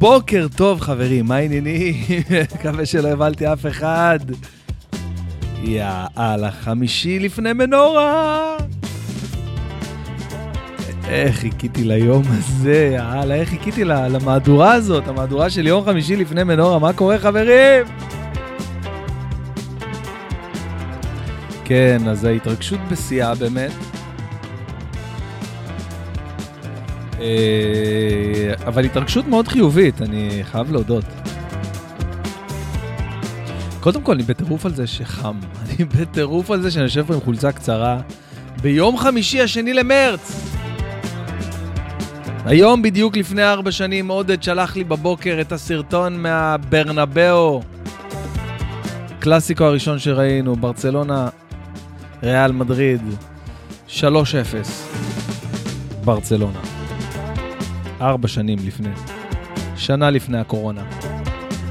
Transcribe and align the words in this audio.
בוקר 0.00 0.46
טוב, 0.56 0.80
חברים, 0.80 1.26
מה 1.26 1.36
העניינים? 1.36 1.94
מקווה 2.54 2.86
שלא 2.86 3.08
הבלתי 3.08 3.52
אף 3.52 3.66
אחד. 3.66 4.18
יאללה, 5.62 6.50
חמישי 6.50 7.18
לפני 7.18 7.52
מנורה. 7.52 8.56
איך 11.08 11.36
חיכיתי 11.36 11.84
ליום 11.84 12.22
הזה, 12.26 12.90
יאללה, 12.94 13.34
איך 13.34 13.48
חיכיתי 13.48 13.84
למהדורה 13.84 14.72
הזאת, 14.72 15.08
המהדורה 15.08 15.50
של 15.50 15.66
יום 15.66 15.84
חמישי 15.84 16.16
לפני 16.16 16.44
מנורה, 16.44 16.78
מה 16.78 16.92
קורה, 16.92 17.18
חברים? 17.18 17.84
כן, 21.64 21.98
אז 22.08 22.24
ההתרגשות 22.24 22.80
בשיאה 22.90 23.34
באמת. 23.34 23.89
אבל 28.66 28.84
התרגשות 28.84 29.26
מאוד 29.26 29.48
חיובית, 29.48 30.02
אני 30.02 30.40
חייב 30.42 30.72
להודות. 30.72 31.04
קודם 33.80 34.02
כל, 34.02 34.12
אני 34.12 34.22
בטירוף 34.22 34.66
על 34.66 34.74
זה 34.74 34.86
שחם. 34.86 35.36
אני 35.62 35.84
בטירוף 35.84 36.50
על 36.50 36.62
זה 36.62 36.70
שאני 36.70 36.84
יושב 36.84 37.06
פה 37.06 37.14
עם 37.14 37.20
חולצה 37.20 37.52
קצרה 37.52 38.00
ביום 38.62 38.98
חמישי, 38.98 39.40
השני 39.40 39.72
למרץ. 39.72 40.50
היום, 42.44 42.82
בדיוק 42.82 43.16
לפני 43.16 43.42
ארבע 43.42 43.72
שנים, 43.72 44.08
עודד 44.08 44.42
שלח 44.42 44.76
לי 44.76 44.84
בבוקר 44.84 45.38
את 45.40 45.52
הסרטון 45.52 46.22
מהברנבאו. 46.22 47.62
קלאסיקו 49.18 49.64
הראשון 49.64 49.98
שראינו, 49.98 50.56
ברצלונה, 50.56 51.28
ריאל 52.22 52.52
מדריד, 52.52 53.02
3-0. 53.88 54.02
ברצלונה. 56.04 56.69
ארבע 58.00 58.28
שנים 58.28 58.58
לפני. 58.66 58.88
שנה 59.76 60.10
לפני 60.10 60.38
הקורונה. 60.38 60.84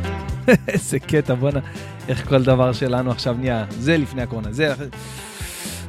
איזה 0.67 0.99
קטע, 0.99 1.33
בואנה, 1.33 1.59
איך 2.07 2.29
כל 2.29 2.43
דבר 2.43 2.73
שלנו 2.73 3.11
עכשיו 3.11 3.35
נהיה, 3.39 3.65
זה 3.69 3.97
לפני 3.97 4.21
הקורונה, 4.21 4.51
זה... 4.51 4.73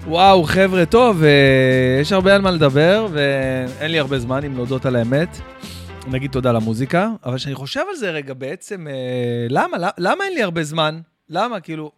וואו, 0.07 0.45
חבר'ה, 0.45 0.87
טוב, 0.87 1.23
אה, 1.23 1.99
יש 2.01 2.13
הרבה 2.13 2.35
על 2.35 2.43
מה 2.43 2.51
לדבר, 2.51 3.07
ואין 3.11 3.91
לי 3.91 3.99
הרבה 3.99 4.19
זמן, 4.19 4.45
אם 4.45 4.57
להודות 4.57 4.87
על 4.87 4.97
האמת. 4.97 5.29
נגיד 6.07 6.31
תודה 6.31 6.53
למוזיקה, 6.53 7.09
אבל 7.25 7.37
כשאני 7.37 7.55
חושב 7.55 7.85
על 7.91 7.97
זה 7.97 8.11
רגע, 8.11 8.35
בעצם, 8.35 8.87
אה, 8.89 9.47
למה? 9.49 9.79
למה, 9.79 9.91
למה 9.99 10.25
אין 10.25 10.35
לי 10.35 10.43
הרבה 10.43 10.65
זמן? 10.65 11.01
למה? 11.29 11.61
כאילו, 11.61 11.93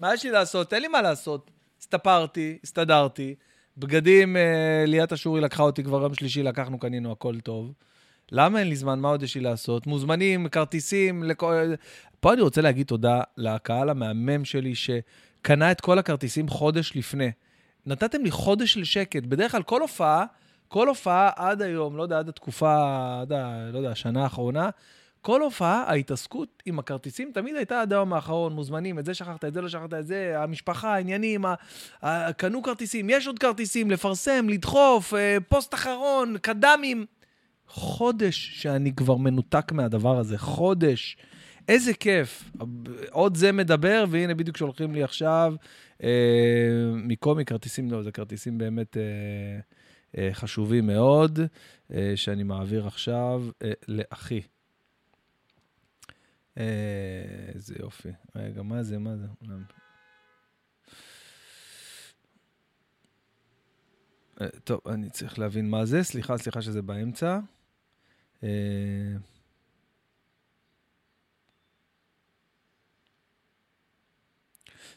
מה 0.00 0.14
יש 0.14 0.24
לי 0.24 0.30
לעשות? 0.30 0.72
אין 0.72 0.82
לי 0.82 0.88
מה 0.88 1.02
לעשות. 1.02 1.50
הסתפרתי, 1.80 2.58
הסתדרתי. 2.64 3.34
בגדים, 3.78 4.36
אה, 4.36 4.84
ליאת 4.86 5.12
אשורי 5.12 5.40
לקחה 5.40 5.62
אותי 5.62 5.82
כבר 5.82 6.02
יום 6.02 6.14
שלישי, 6.14 6.42
לקחנו, 6.42 6.78
קנינו, 6.78 7.12
הכל 7.12 7.40
טוב. 7.40 7.72
למה 8.32 8.58
אין 8.58 8.68
לי 8.68 8.76
זמן? 8.76 8.98
מה 8.98 9.08
עוד 9.08 9.22
יש 9.22 9.34
לי 9.34 9.40
לעשות? 9.40 9.86
מוזמנים, 9.86 10.48
כרטיסים, 10.48 11.22
לכל... 11.22 11.74
פה 12.20 12.32
אני 12.32 12.42
רוצה 12.42 12.60
להגיד 12.60 12.86
תודה 12.86 13.20
לקהל 13.36 13.90
המהמם 13.90 14.44
שלי, 14.44 14.74
שקנה 14.74 15.70
את 15.70 15.80
כל 15.80 15.98
הכרטיסים 15.98 16.48
חודש 16.48 16.92
לפני. 16.96 17.30
נתתם 17.86 18.22
לי 18.22 18.30
חודש 18.30 18.72
של 18.72 18.84
שקט. 18.84 19.22
בדרך 19.22 19.52
כלל 19.52 19.62
כל 19.62 19.80
הופעה, 19.80 20.24
כל 20.68 20.88
הופעה 20.88 21.30
עד 21.36 21.62
היום, 21.62 21.96
לא 21.96 22.02
יודע, 22.02 22.18
עד 22.18 22.28
התקופה, 22.28 22.74
עד 23.20 23.32
ה... 23.32 23.70
לא 23.72 23.78
יודע, 23.78 23.90
השנה 23.90 24.22
האחרונה, 24.22 24.70
כל 25.26 25.42
הופעה, 25.42 25.84
ההתעסקות 25.86 26.62
עם 26.66 26.78
הכרטיסים 26.78 27.30
תמיד 27.34 27.56
הייתה 27.56 27.80
עד 27.80 27.92
היום 27.92 28.12
האחרון, 28.12 28.52
מוזמנים, 28.52 28.98
את 28.98 29.04
זה 29.04 29.14
שכחת, 29.14 29.44
את 29.44 29.54
זה 29.54 29.60
לא 29.60 29.68
שכחת, 29.68 29.94
את 29.94 30.06
זה, 30.06 30.34
המשפחה, 30.42 30.94
העניינים, 30.94 31.44
קנו 32.36 32.62
כרטיסים, 32.62 33.10
יש 33.10 33.26
עוד 33.26 33.38
כרטיסים, 33.38 33.90
לפרסם, 33.90 34.48
לדחוף, 34.48 35.14
אה, 35.14 35.36
פוסט 35.48 35.74
אחרון, 35.74 36.36
קדמים. 36.42 37.06
חודש 37.68 38.50
שאני 38.62 38.94
כבר 38.94 39.16
מנותק 39.16 39.72
מהדבר 39.72 40.18
הזה, 40.18 40.38
חודש. 40.38 41.16
איזה 41.68 41.94
כיף. 41.94 42.50
עוד 43.10 43.36
זה 43.36 43.52
מדבר, 43.52 44.04
והנה 44.10 44.34
בדיוק 44.34 44.56
שולחים 44.56 44.94
לי 44.94 45.02
עכשיו 45.02 45.54
אה, 46.02 46.08
מקומי 46.94 47.44
כרטיסים, 47.44 47.90
לא, 47.90 48.02
זה 48.02 48.12
כרטיסים 48.12 48.58
באמת 48.58 48.96
אה, 48.96 49.02
אה, 50.18 50.28
חשובים 50.32 50.86
מאוד, 50.86 51.38
אה, 51.94 52.12
שאני 52.16 52.42
מעביר 52.42 52.86
עכשיו 52.86 53.42
אה, 53.62 53.72
לאחי. 53.88 54.40
איזה 56.56 57.74
יופי. 57.78 58.12
רגע, 58.36 58.62
מה 58.62 58.82
זה, 58.82 58.98
מה 58.98 59.16
זה? 59.16 59.26
אה, 64.40 64.46
טוב, 64.64 64.80
אני 64.88 65.10
צריך 65.10 65.38
להבין 65.38 65.70
מה 65.70 65.86
זה. 65.86 66.02
סליחה, 66.02 66.38
סליחה 66.38 66.62
שזה 66.62 66.82
באמצע. 66.82 67.38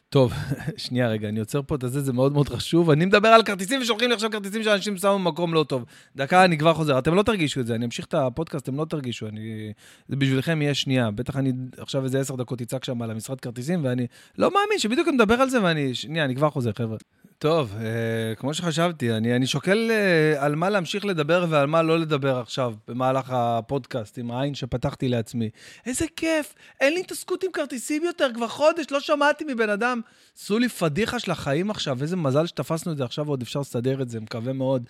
טוב, 0.09 0.33
שנייה 0.77 1.07
רגע, 1.07 1.29
אני 1.29 1.39
עוצר 1.39 1.61
פה 1.61 1.75
את 1.75 1.81
זה, 1.87 2.01
זה 2.01 2.13
מאוד 2.13 2.33
מאוד 2.33 2.49
חשוב. 2.49 2.89
אני 2.89 3.05
מדבר 3.05 3.27
על 3.27 3.43
כרטיסים 3.43 3.81
ושולחים 3.81 4.09
לי 4.09 4.15
עכשיו 4.15 4.31
כרטיסים 4.31 4.63
שאנשים 4.63 4.97
שמו 4.97 5.19
במקום 5.19 5.53
לא 5.53 5.63
טוב. 5.63 5.85
דקה, 6.15 6.45
אני 6.45 6.57
כבר 6.57 6.73
חוזר. 6.73 6.99
אתם 6.99 7.15
לא 7.15 7.23
תרגישו 7.23 7.59
את 7.59 7.67
זה, 7.67 7.75
אני 7.75 7.85
אמשיך 7.85 8.05
את 8.05 8.13
הפודקאסט, 8.13 8.63
אתם 8.63 8.77
לא 8.77 8.85
תרגישו. 8.85 9.27
אני... 9.27 9.73
זה 10.07 10.15
בשבילכם 10.15 10.61
יהיה 10.61 10.73
שנייה. 10.73 11.11
בטח 11.11 11.37
אני 11.37 11.53
עכשיו 11.77 12.03
איזה 12.03 12.19
עשר 12.19 12.35
דקות 12.35 12.61
אצעק 12.61 12.83
שם 12.83 13.01
על 13.01 13.11
המשרד 13.11 13.39
כרטיסים, 13.39 13.83
ואני 13.83 14.07
לא 14.37 14.51
מאמין 14.53 14.79
שבדיוק 14.79 15.07
אני 15.07 15.15
מדבר 15.15 15.35
על 15.35 15.49
זה, 15.49 15.63
ואני... 15.63 15.95
שנייה, 15.95 16.25
אני 16.25 16.35
כבר 16.35 16.49
חוזר, 16.49 16.71
חבר'ה. 16.73 16.97
טוב, 17.39 17.75
אה, 17.81 18.35
כמו 18.35 18.53
שחשבתי, 18.53 19.11
אני, 19.11 19.35
אני 19.35 19.47
שוקל 19.47 19.91
אה, 19.91 20.45
על 20.45 20.55
מה 20.55 20.69
להמשיך 20.69 21.05
לדבר 21.05 21.45
ועל 21.49 21.67
מה 21.67 21.81
לא 21.81 21.99
לדבר 21.99 22.39
עכשיו, 22.39 22.73
במהלך 22.87 23.29
הפודקאסט, 23.29 24.17
עם 24.17 24.31
העין 24.31 24.55
שפתחתי 24.55 25.07
לעצמי. 25.07 25.49
איזה 25.85 26.05
כיף, 26.15 26.55
אין 26.79 26.93
לי 26.93 26.99
התעסקות 26.99 27.43
עם 27.43 27.51
כרטיסים 27.51 28.03
יותר, 28.03 28.27
כבר 28.33 28.47
חודש, 28.47 28.85
לא 28.91 28.99
שמעתי 28.99 29.43
מבן 29.47 29.69
אדם. 29.69 30.01
עשו 30.37 30.59
לי 30.59 30.69
פדיחה 30.69 31.19
של 31.19 31.31
החיים 31.31 31.71
עכשיו, 31.71 32.01
איזה 32.01 32.15
מזל 32.15 32.45
שתפסנו 32.45 32.91
את 32.91 32.97
זה 32.97 33.03
עכשיו 33.03 33.25
ועוד 33.25 33.41
אפשר 33.41 33.59
לסדר 33.59 34.01
את 34.01 34.09
זה, 34.09 34.19
מקווה 34.19 34.53
מאוד. 34.53 34.83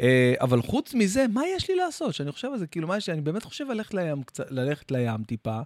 אה, 0.00 0.34
אבל 0.40 0.62
חוץ 0.62 0.94
מזה, 0.94 1.26
מה 1.32 1.42
יש 1.56 1.70
לי 1.70 1.76
לעשות? 1.76 2.14
שאני 2.14 2.32
חושב 2.32 2.48
על 2.52 2.58
זה, 2.58 2.66
כאילו, 2.66 2.88
מה 2.88 2.96
יש 2.96 3.08
לי? 3.08 3.12
אני 3.12 3.22
באמת 3.22 3.44
חושב 3.44 3.64
ללכת 3.70 3.94
לים, 3.94 4.22
קצת, 4.22 4.50
ללכת 4.50 4.90
לים 4.90 5.24
טיפה. 5.26 5.58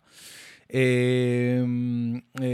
אה, 0.74 0.80
אה, 2.40 2.44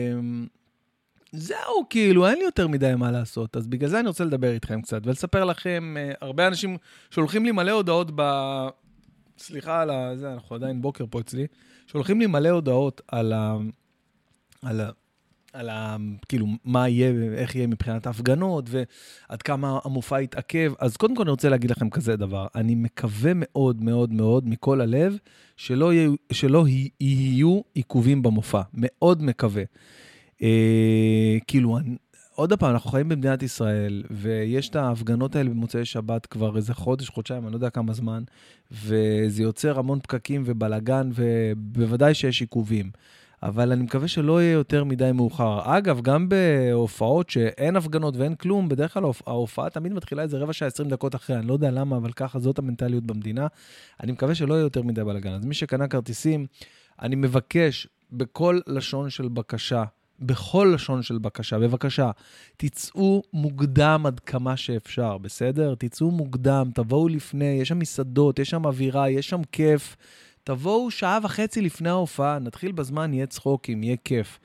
זהו, 1.37 1.87
כאילו, 1.91 2.27
אין 2.27 2.39
לי 2.39 2.45
יותר 2.45 2.69
מדי 2.69 2.93
מה 2.97 3.11
לעשות. 3.11 3.57
אז 3.57 3.67
בגלל 3.67 3.91
זה 3.91 4.01
אני 4.01 4.09
רוצה 4.09 4.25
לדבר 4.25 4.51
איתכם 4.51 4.83
קצת 4.83 5.07
ולספר 5.07 5.45
לכם, 5.45 5.95
uh, 5.97 6.17
הרבה 6.21 6.47
אנשים 6.47 6.77
שולחים 7.11 7.45
לי 7.45 7.53
מלא 7.53 7.71
הודעות 7.71 8.11
ב... 8.15 8.23
סליחה 9.39 9.81
על 9.81 9.91
ה... 9.91 10.17
זה, 10.17 10.33
אנחנו 10.33 10.57
עדיין 10.57 10.83
בוקר 10.83 11.05
פה 11.11 11.21
אצלי. 11.21 11.47
שולחים 11.87 12.21
לי 12.21 12.27
מלא 12.27 12.49
הודעות 12.49 13.01
על 13.09 13.33
ה... 13.33 13.57
על 14.63 14.81
ה... 14.81 14.91
על 15.53 15.69
ה... 15.69 15.97
כאילו, 16.29 16.47
מה 16.65 16.89
יהיה, 16.89 17.13
איך 17.37 17.55
יהיה 17.55 17.67
מבחינת 17.67 18.07
ההפגנות, 18.07 18.65
ועד 18.69 19.43
כמה 19.43 19.79
המופע 19.85 20.21
יתעכב. 20.21 20.73
אז 20.79 20.97
קודם 20.97 21.17
כל 21.17 21.23
אני 21.23 21.31
רוצה 21.31 21.49
להגיד 21.49 21.71
לכם 21.71 21.91
כזה 21.91 22.17
דבר. 22.17 22.47
אני 22.55 22.75
מקווה 22.75 23.33
מאוד 23.35 23.83
מאוד 23.83 24.13
מאוד, 24.13 24.49
מכל 24.49 24.81
הלב, 24.81 25.17
שלא 25.57 25.93
יהיו, 25.93 26.15
שלא 26.33 26.65
יהיו 27.01 27.61
עיכובים 27.75 28.23
במופע. 28.23 28.63
מאוד 28.75 29.23
מקווה. 29.23 29.63
אה, 30.45 31.39
כאילו, 31.47 31.79
עוד 32.35 32.53
פעם, 32.53 32.71
אנחנו 32.71 32.91
חיים 32.91 33.09
במדינת 33.09 33.43
ישראל, 33.43 34.03
ויש 34.11 34.69
את 34.69 34.77
ההפגנות 34.77 35.37
האלה 35.37 35.51
במוצאי 35.51 35.85
שבת 35.85 36.27
כבר 36.27 36.57
איזה 36.57 36.75
חודש, 36.75 37.09
חודשיים, 37.09 37.45
אני 37.45 37.53
לא 37.53 37.57
יודע 37.57 37.71
כמה 37.71 37.93
זמן, 37.93 38.23
וזה 38.73 39.43
יוצר 39.43 39.79
המון 39.79 40.01
פקקים 40.01 40.43
ובלאגן, 40.47 41.11
ובוודאי 41.15 42.15
שיש 42.15 42.41
עיכובים. 42.41 42.91
אבל 43.43 43.73
אני 43.73 43.83
מקווה 43.83 44.09
שלא 44.09 44.43
יהיה 44.43 44.53
יותר 44.53 44.85
מדי 44.85 45.13
מאוחר. 45.15 45.77
אגב, 45.79 46.01
גם 46.01 46.29
בהופעות 46.29 47.31
שאין 47.31 47.77
הפגנות 47.77 48.17
ואין 48.17 48.35
כלום, 48.35 48.69
בדרך 48.69 48.95
כלל 48.95 49.05
ההופעה 49.27 49.71
תמיד 49.71 49.93
מתחילה 49.93 50.23
איזה 50.23 50.39
רבע 50.39 50.53
שעה, 50.53 50.69
20 50.69 50.89
דקות 50.89 51.15
אחרי, 51.15 51.37
אני 51.37 51.47
לא 51.47 51.53
יודע 51.53 51.71
למה, 51.71 51.97
אבל 51.97 52.13
ככה, 52.13 52.39
זאת 52.39 52.59
המנטליות 52.59 53.05
במדינה. 53.05 53.47
אני 54.03 54.13
מקווה 54.13 54.35
שלא 54.35 54.55
יהיה 54.55 54.63
יותר 54.63 54.83
מדי 54.83 55.05
בלאגן. 55.05 55.33
אז 55.33 55.45
מי 55.45 55.55
שקנה 55.55 55.89
כרטיסים, 55.89 56.47
אני 57.03 57.17
מבקש 57.17 57.89
בכל 58.13 58.61
לשון 58.67 59.11
של 59.11 59.29
בקשה, 59.29 59.85
בכל 60.21 60.71
לשון 60.75 61.03
של 61.03 61.19
בקשה, 61.19 61.59
בבקשה, 61.59 62.11
תצאו 62.57 63.23
מוקדם 63.33 64.03
עד 64.07 64.21
כמה 64.21 64.57
שאפשר, 64.57 65.19
בסדר? 65.19 65.75
תצאו 65.79 66.11
מוקדם, 66.11 66.71
תבואו 66.75 67.09
לפני, 67.09 67.45
יש 67.45 67.69
שם 67.69 67.79
מסעדות, 67.79 68.39
יש 68.39 68.51
שם 68.51 68.67
אווירה, 68.67 69.11
יש 69.11 69.29
שם 69.29 69.41
כיף. 69.53 69.97
תבואו 70.45 70.91
שעה 70.91 71.19
וחצי 71.23 71.61
לפני 71.61 71.89
ההופעה, 71.89 72.39
נתחיל 72.39 72.73
בזמן, 72.73 73.15
יהיה 73.15 73.27
צחוקים, 73.27 73.83
יהיה 73.83 73.97
כיף. 74.05 74.39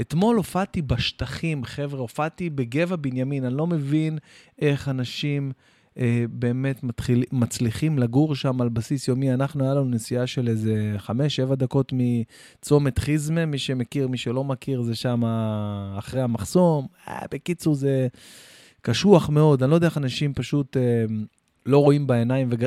אתמול 0.00 0.36
הופעתי 0.36 0.82
בשטחים, 0.82 1.64
חבר'ה, 1.64 2.00
הופעתי 2.00 2.50
בגבע 2.50 2.96
בנימין, 2.96 3.44
אני 3.44 3.56
לא 3.56 3.66
מבין 3.66 4.18
איך 4.58 4.88
אנשים... 4.88 5.52
אה, 5.98 6.24
באמת 6.30 6.82
מתחיל, 6.82 7.24
מצליחים 7.32 7.98
לגור 7.98 8.34
שם 8.34 8.60
על 8.60 8.68
בסיס 8.68 9.08
יומי. 9.08 9.34
אנחנו, 9.34 9.64
היה 9.64 9.74
לנו 9.74 9.84
נסיעה 9.84 10.26
של 10.26 10.48
איזה 10.48 10.94
חמש, 10.98 11.36
שבע 11.36 11.54
דקות 11.54 11.92
מצומת 11.92 12.98
חיזמה, 12.98 13.46
מי 13.46 13.58
שמכיר, 13.58 14.08
מי 14.08 14.18
שלא 14.18 14.44
מכיר, 14.44 14.82
זה 14.82 14.94
שם 14.94 15.22
אחרי 15.98 16.20
המחסום. 16.20 16.86
אה, 17.08 17.20
בקיצור, 17.30 17.74
זה 17.74 18.08
קשוח 18.82 19.28
מאוד. 19.28 19.62
אני 19.62 19.70
לא 19.70 19.74
יודע 19.74 19.86
איך 19.86 19.98
אנשים 19.98 20.34
פשוט... 20.34 20.76
אה, 20.76 21.04
לא 21.66 21.78
רואים 21.78 22.06
בעיניים, 22.06 22.48
וג... 22.50 22.66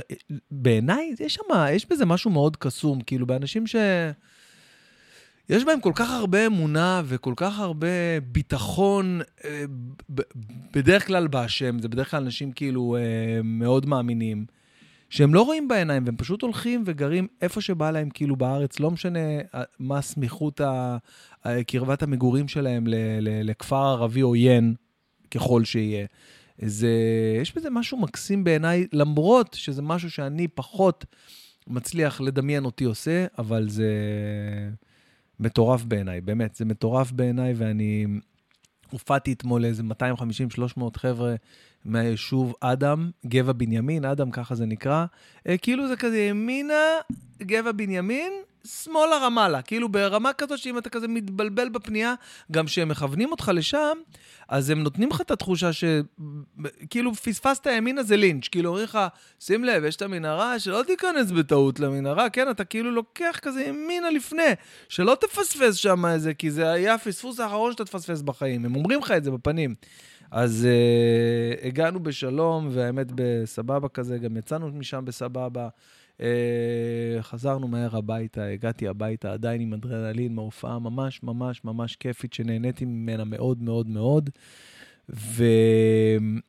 בעיניי 0.51 1.13
יש 1.19 1.33
שם, 1.33 1.43
יש 1.71 1.89
בזה 1.89 2.05
משהו 2.05 2.31
מאוד 2.31 2.57
קסום, 2.57 3.01
כאילו 3.01 3.27
באנשים 3.27 3.67
ש... 3.67 3.75
יש 5.49 5.63
בהם 5.63 5.81
כל 5.81 5.91
כך 5.95 6.09
הרבה 6.11 6.45
אמונה 6.45 7.01
וכל 7.05 7.33
כך 7.35 7.59
הרבה 7.59 8.19
ביטחון, 8.31 9.21
אה, 9.45 9.63
בדרך 10.73 11.07
כלל 11.07 11.27
בהשם, 11.27 11.79
זה 11.79 11.89
בדרך 11.89 12.11
כלל 12.11 12.23
אנשים 12.23 12.51
כאילו 12.51 12.95
אה, 12.95 13.41
מאוד 13.43 13.85
מאמינים, 13.85 14.45
שהם 15.09 15.33
לא 15.33 15.41
רואים 15.41 15.67
בעיניים, 15.67 16.03
והם 16.05 16.17
פשוט 16.17 16.41
הולכים 16.41 16.83
וגרים 16.85 17.27
איפה 17.41 17.61
שבא 17.61 17.91
להם, 17.91 18.09
כאילו 18.09 18.35
בארץ, 18.35 18.79
לא 18.79 18.91
משנה 18.91 19.19
אה, 19.19 19.63
מה 19.79 20.01
סמיכות 20.01 20.61
קרבת 21.67 22.03
המגורים 22.03 22.47
שלהם 22.47 22.83
לכפר 23.21 23.75
ערבי 23.75 24.21
עוין, 24.21 24.75
ככל 25.31 25.63
שיהיה. 25.63 26.05
זה, 26.61 26.89
יש 27.41 27.55
בזה 27.55 27.69
משהו 27.69 27.97
מקסים 27.97 28.43
בעיניי, 28.43 28.87
למרות 28.93 29.53
שזה 29.53 29.81
משהו 29.81 30.11
שאני 30.11 30.47
פחות 30.47 31.05
מצליח 31.67 32.21
לדמיין 32.21 32.65
אותי 32.65 32.83
עושה, 32.83 33.25
אבל 33.37 33.69
זה 33.69 33.91
מטורף 35.39 35.83
בעיניי, 35.83 36.21
באמת, 36.21 36.55
זה 36.55 36.65
מטורף 36.65 37.11
בעיניי, 37.11 37.53
ואני 37.57 38.05
הופעתי 38.89 39.33
אתמול 39.33 39.61
לאיזה 39.61 39.83
250-300 40.77 40.81
חבר'ה 40.97 41.35
מהיישוב 41.85 42.53
אדם, 42.61 43.11
גבע 43.25 43.51
בנימין, 43.51 44.05
אדם, 44.05 44.31
ככה 44.31 44.55
זה 44.55 44.65
נקרא. 44.65 45.05
אה, 45.47 45.57
כאילו 45.57 45.87
זה 45.87 45.95
כזה 45.95 46.19
ימינה, 46.19 46.83
גבע 47.41 47.71
בנימין, 47.71 48.31
שמאלה 48.65 49.17
רמאללה. 49.17 49.61
כאילו 49.61 49.89
ברמה 49.89 50.33
כזאת 50.33 50.59
שאם 50.59 50.77
אתה 50.77 50.89
כזה 50.89 51.07
מתבלבל 51.07 51.69
בפנייה, 51.69 52.13
גם 52.51 52.65
כשהם 52.65 52.89
מכוונים 52.89 53.31
אותך 53.31 53.51
לשם, 53.53 53.97
אז 54.49 54.69
הם 54.69 54.83
נותנים 54.83 55.09
לך 55.09 55.21
את 55.21 55.31
התחושה 55.31 55.69
שכאילו 55.73 57.15
פספסת 57.15 57.65
ימינה 57.65 58.03
זה 58.03 58.17
לינץ'. 58.17 58.47
כאילו 58.47 58.69
אומרים 58.69 58.83
לך, 58.85 58.99
שים 59.39 59.63
לב, 59.63 59.83
יש 59.83 59.95
את 59.95 60.01
המנהרה, 60.01 60.59
שלא 60.59 60.83
תיכנס 60.87 61.31
בטעות 61.31 61.79
למנהרה, 61.79 62.29
כן, 62.29 62.49
אתה 62.49 62.63
כאילו 62.63 62.91
לוקח 62.91 63.39
כזה 63.41 63.63
ימינה 63.63 64.09
לפני, 64.09 64.51
שלא 64.89 65.17
תפספס 65.21 65.75
שם 65.75 66.05
איזה, 66.05 66.33
כי 66.33 66.51
זה 66.51 66.71
היה 66.71 66.93
הפספוס 66.93 67.39
האחרון 67.39 67.71
שאתה 67.71 67.85
תפספס 67.85 68.21
בחיים. 68.21 68.65
הם 68.65 68.75
אומרים 68.75 68.99
לך 68.99 69.11
את 69.11 69.23
זה 69.23 69.31
בפנים. 69.31 69.75
אז 70.35 70.67
uh, 70.67 71.65
הגענו 71.67 72.03
בשלום, 72.03 72.69
והאמת 72.71 73.07
בסבבה 73.15 73.87
כזה, 73.87 74.17
גם 74.17 74.37
יצאנו 74.37 74.67
משם 74.67 75.05
בסבבה. 75.05 75.67
Uh, 76.17 76.21
חזרנו 77.21 77.67
מהר 77.67 77.97
הביתה, 77.97 78.45
הגעתי 78.45 78.87
הביתה 78.87 79.33
עדיין 79.33 79.61
עם 79.61 79.73
אדרנלין 79.73 80.35
מהופעה 80.35 80.79
ממש 80.79 81.23
ממש 81.23 81.63
ממש 81.63 81.95
כיפית, 81.95 82.33
שנהניתי 82.33 82.85
ממנה 82.85 83.23
מאוד 83.23 83.61
מאוד 83.61 83.87
מאוד. 83.87 84.29
ואני 85.09 86.41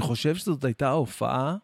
חושב 0.00 0.34
שזאת 0.34 0.64
הייתה 0.64 0.88
ההופעה 0.88 1.56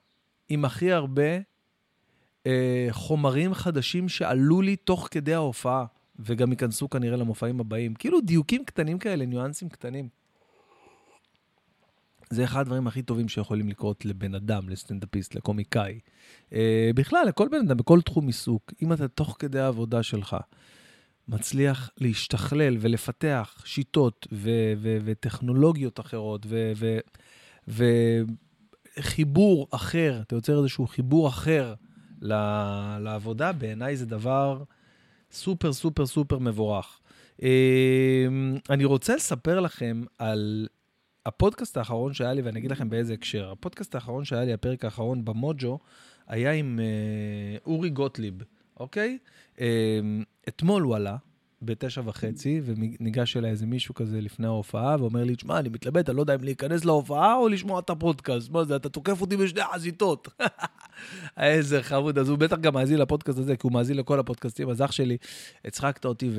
עם 0.48 0.64
הכי 0.64 0.92
הרבה 0.92 1.38
uh, 1.38 2.46
חומרים 2.90 3.54
חדשים 3.54 4.08
שעלו 4.08 4.62
לי 4.62 4.76
תוך 4.76 5.08
כדי 5.10 5.34
ההופעה, 5.34 5.84
וגם 6.18 6.50
ייכנסו 6.50 6.90
כנראה 6.90 7.16
למופעים 7.16 7.60
הבאים. 7.60 7.94
כאילו 7.94 8.20
דיוקים 8.20 8.64
קטנים 8.64 8.98
כאלה, 8.98 9.26
ניואנסים 9.26 9.68
קטנים. 9.68 10.19
זה 12.30 12.44
אחד 12.44 12.60
הדברים 12.60 12.86
הכי 12.86 13.02
טובים 13.02 13.28
שיכולים 13.28 13.68
לקרות 13.68 14.04
לבן 14.04 14.34
אדם, 14.34 14.68
לסטנדאפיסט, 14.68 15.34
לקומיקאי. 15.34 16.00
אה, 16.52 16.90
בכלל, 16.94 17.24
לכל 17.28 17.48
בן 17.48 17.58
אדם, 17.66 17.76
בכל 17.76 18.00
תחום 18.00 18.26
עיסוק. 18.26 18.72
אם 18.82 18.92
אתה 18.92 19.08
תוך 19.08 19.36
כדי 19.38 19.60
העבודה 19.60 20.02
שלך 20.02 20.36
מצליח 21.28 21.90
להשתכלל 21.98 22.76
ולפתח 22.80 23.62
שיטות 23.64 24.26
ו- 24.32 24.72
ו- 24.76 24.98
וטכנולוגיות 25.04 26.00
אחרות 26.00 26.46
וחיבור 28.98 29.68
אחר, 29.70 30.20
אתה 30.22 30.34
יוצר 30.34 30.58
איזשהו 30.58 30.86
חיבור 30.86 31.28
אחר 31.28 31.74
לעבודה, 33.00 33.52
בעיניי 33.52 33.96
זה 33.96 34.06
דבר 34.06 34.62
סופר 35.32 35.72
סופר 35.72 36.06
סופר 36.06 36.38
מבורך. 36.38 37.00
אה, 37.42 38.26
אני 38.70 38.84
רוצה 38.84 39.16
לספר 39.16 39.60
לכם 39.60 40.02
על 40.18 40.66
הפודקאסט 41.30 41.76
האחרון 41.76 42.14
שהיה 42.14 42.32
לי, 42.32 42.42
ואני 42.42 42.58
אגיד 42.58 42.70
לכם 42.70 42.90
באיזה 42.90 43.14
הקשר, 43.14 43.50
הפודקאסט 43.50 43.94
האחרון 43.94 44.24
שהיה 44.24 44.44
לי, 44.44 44.52
הפרק 44.52 44.84
האחרון 44.84 45.24
במוג'ו, 45.24 45.78
היה 46.26 46.52
עם 46.52 46.80
אה, 46.82 47.58
אורי 47.66 47.90
גוטליב, 47.90 48.34
אוקיי? 48.80 49.18
אה, 49.60 50.00
אתמול 50.48 50.82
הוא 50.82 50.96
עלה, 50.96 51.16
בתשע 51.62 52.02
וחצי, 52.04 52.60
וניגש 52.64 53.36
אליי 53.36 53.50
איזה 53.50 53.66
מישהו 53.66 53.94
כזה 53.94 54.20
לפני 54.20 54.46
ההופעה, 54.46 54.96
ואומר 54.98 55.24
לי, 55.24 55.36
תשמע, 55.36 55.58
אני 55.58 55.68
מתלבט, 55.68 56.08
אני 56.08 56.16
לא 56.16 56.22
יודע 56.22 56.34
אם 56.34 56.44
להיכנס 56.44 56.84
להופעה 56.84 57.36
או 57.36 57.48
לשמוע 57.48 57.80
את 57.80 57.90
הפודקאסט. 57.90 58.50
מה 58.50 58.64
זה, 58.64 58.76
אתה 58.76 58.88
תוקף 58.88 59.20
אותי 59.20 59.36
בשני 59.36 59.60
חזיתות. 59.74 60.28
איזה 61.36 61.82
חמוד, 61.82 62.18
אז 62.18 62.28
הוא 62.28 62.38
בטח 62.38 62.56
גם 62.56 62.74
מאזין 62.74 62.98
לפודקאסט 62.98 63.38
הזה, 63.38 63.56
כי 63.56 63.60
הוא 63.62 63.72
מאזין 63.72 63.96
לכל 63.96 64.18
הפודקאסטים, 64.18 64.70
אז 64.70 64.82
אח 64.82 64.92
שלי, 64.92 65.16
הצחקת 65.64 66.04
אותי, 66.04 66.30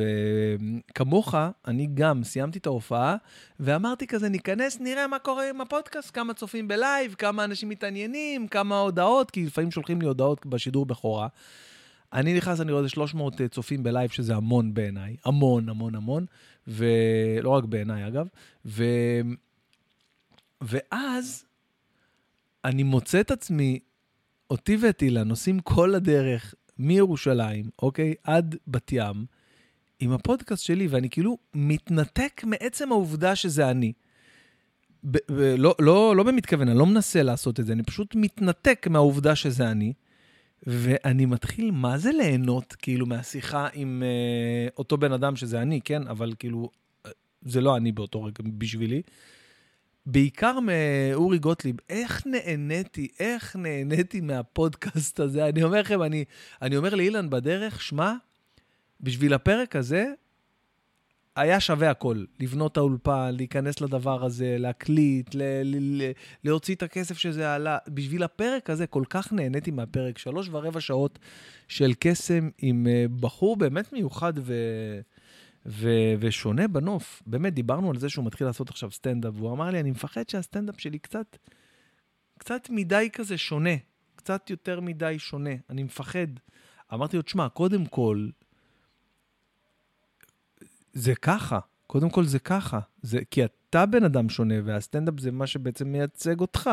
וכמוך, 0.91 1.35
אני 1.67 1.87
גם 1.93 2.23
סיימתי 2.23 2.59
את 2.59 2.65
ההופעה, 2.65 3.15
ואמרתי 3.59 4.07
כזה, 4.07 4.29
ניכנס, 4.29 4.79
נראה 4.79 5.07
מה 5.07 5.19
קורה 5.19 5.49
עם 5.49 5.61
הפודקאסט, 5.61 6.11
כמה 6.13 6.33
צופים 6.33 6.67
בלייב, 6.67 7.15
כמה 7.17 7.43
אנשים 7.43 7.69
מתעניינים, 7.69 8.47
כמה 8.47 8.79
הודעות, 8.79 9.31
כי 9.31 9.45
לפעמים 9.45 9.71
שולחים 9.71 10.01
לי 10.01 10.07
הודעות 10.07 10.45
בשידור 10.45 10.85
בכורה. 10.85 11.27
אני 12.13 12.33
נכנס, 12.33 12.61
אני 12.61 12.71
רואה 12.71 12.83
איזה 12.83 12.89
300 12.89 13.41
אה, 13.41 13.47
צופים 13.47 13.83
בלייב, 13.83 14.09
שזה 14.09 14.35
המון 14.35 14.73
בעיניי. 14.73 15.15
המון, 15.25 15.69
המון, 15.69 15.95
המון. 15.95 16.25
ולא 16.67 17.49
רק 17.49 17.63
בעיניי, 17.63 18.07
אגב. 18.07 18.27
ו... 18.65 18.83
ואז 20.61 21.45
אני 22.65 22.83
מוצא 22.83 23.19
את 23.19 23.31
עצמי, 23.31 23.79
אותי 24.49 24.77
ואת 24.81 25.01
אילן, 25.01 25.27
נוסעים 25.27 25.59
כל 25.59 25.95
הדרך 25.95 26.55
מירושלים, 26.77 27.69
אוקיי, 27.81 28.13
עד 28.23 28.55
בת 28.67 28.91
ים, 28.91 29.25
עם 29.99 30.11
הפודקאסט 30.11 30.63
שלי, 30.63 30.87
ואני 30.87 31.09
כאילו 31.09 31.37
מתנתק 31.53 32.41
מעצם 32.43 32.91
העובדה 32.91 33.35
שזה 33.35 33.71
אני. 33.71 33.93
ב- 35.03 35.17
ב- 35.31 35.55
לא, 35.57 35.75
לא, 35.79 36.15
לא 36.15 36.23
במתכוון, 36.23 36.69
אני 36.69 36.79
לא 36.79 36.85
מנסה 36.85 37.23
לעשות 37.23 37.59
את 37.59 37.65
זה, 37.65 37.73
אני 37.73 37.83
פשוט 37.83 38.15
מתנתק 38.15 38.87
מהעובדה 38.89 39.35
שזה 39.35 39.71
אני. 39.71 39.93
ואני 40.67 41.25
מתחיל, 41.25 41.71
מה 41.71 41.97
זה 41.97 42.11
ליהנות, 42.11 42.73
כאילו, 42.73 43.05
מהשיחה 43.05 43.67
עם 43.73 44.03
uh, 44.03 44.73
אותו 44.77 44.97
בן 44.97 45.11
אדם, 45.11 45.35
שזה 45.35 45.61
אני, 45.61 45.81
כן? 45.81 46.07
אבל 46.07 46.33
כאילו, 46.39 46.69
זה 47.41 47.61
לא 47.61 47.77
אני 47.77 47.91
באותו 47.91 48.23
רגע 48.23 48.43
בשבילי. 48.57 49.01
בעיקר 50.05 50.57
מאורי 50.59 51.39
גוטליב, 51.39 51.75
איך 51.89 52.27
נהניתי, 52.27 53.07
איך 53.19 53.55
נהניתי 53.55 54.21
מהפודקאסט 54.21 55.19
הזה. 55.19 55.49
אני 55.49 55.63
אומר 55.63 55.81
לכם, 55.81 56.03
אני, 56.03 56.25
אני 56.61 56.77
אומר 56.77 56.95
לאילן 56.95 57.29
בדרך, 57.29 57.81
שמע, 57.81 58.13
בשביל 59.01 59.33
הפרק 59.33 59.75
הזה, 59.75 60.05
היה 61.35 61.59
שווה 61.59 61.89
הכל, 61.89 62.23
לבנות 62.39 62.71
את 62.71 62.77
האולפן, 62.77 63.35
להיכנס 63.35 63.81
לדבר 63.81 64.25
הזה, 64.25 64.55
להקליט, 64.59 65.35
ל- 65.35 65.61
ל- 65.63 66.01
ל- 66.01 66.11
להוציא 66.43 66.75
את 66.75 66.83
הכסף 66.83 67.17
שזה 67.17 67.55
עלה. 67.55 67.77
בשביל 67.87 68.23
הפרק 68.23 68.69
הזה, 68.69 68.87
כל 68.87 69.03
כך 69.09 69.33
נהניתי 69.33 69.71
מהפרק. 69.71 70.17
שלוש 70.17 70.49
ורבע 70.51 70.81
שעות 70.81 71.19
של 71.67 71.93
קסם 71.99 72.49
עם 72.57 72.87
אה, 72.87 73.05
בחור 73.19 73.57
באמת 73.57 73.93
מיוחד 73.93 74.33
ו... 74.37 74.53
ו- 75.65 76.13
ושונה 76.19 76.67
בנוף. 76.67 77.23
באמת, 77.25 77.53
דיברנו 77.53 77.89
על 77.89 77.97
זה 77.97 78.09
שהוא 78.09 78.25
מתחיל 78.25 78.47
לעשות 78.47 78.69
עכשיו 78.69 78.91
סטנדאפ, 78.91 79.33
והוא 79.35 79.51
אמר 79.51 79.69
לי, 79.69 79.79
אני 79.79 79.91
מפחד 79.91 80.29
שהסטנדאפ 80.29 80.79
שלי 80.79 80.99
קצת, 80.99 81.37
קצת 82.39 82.67
מדי 82.69 83.09
כזה 83.13 83.37
שונה, 83.37 83.75
קצת 84.15 84.49
יותר 84.49 84.79
מדי 84.79 85.19
שונה. 85.19 85.53
אני 85.69 85.83
מפחד. 85.83 86.27
אמרתי 86.93 87.17
לו, 87.17 87.23
תשמע, 87.23 87.49
קודם 87.49 87.85
כל, 87.85 88.27
זה 90.93 91.15
ככה. 91.15 91.59
קודם 91.87 92.09
כל 92.09 92.25
זה 92.25 92.39
ככה. 92.39 92.79
זה, 93.01 93.19
כי 93.31 93.45
אתה 93.45 93.85
בן 93.85 94.03
אדם 94.03 94.29
שונה, 94.29 94.55
והסטנדאפ 94.63 95.19
זה 95.19 95.31
מה 95.31 95.47
שבעצם 95.47 95.87
מייצג 95.87 96.39
אותך, 96.39 96.69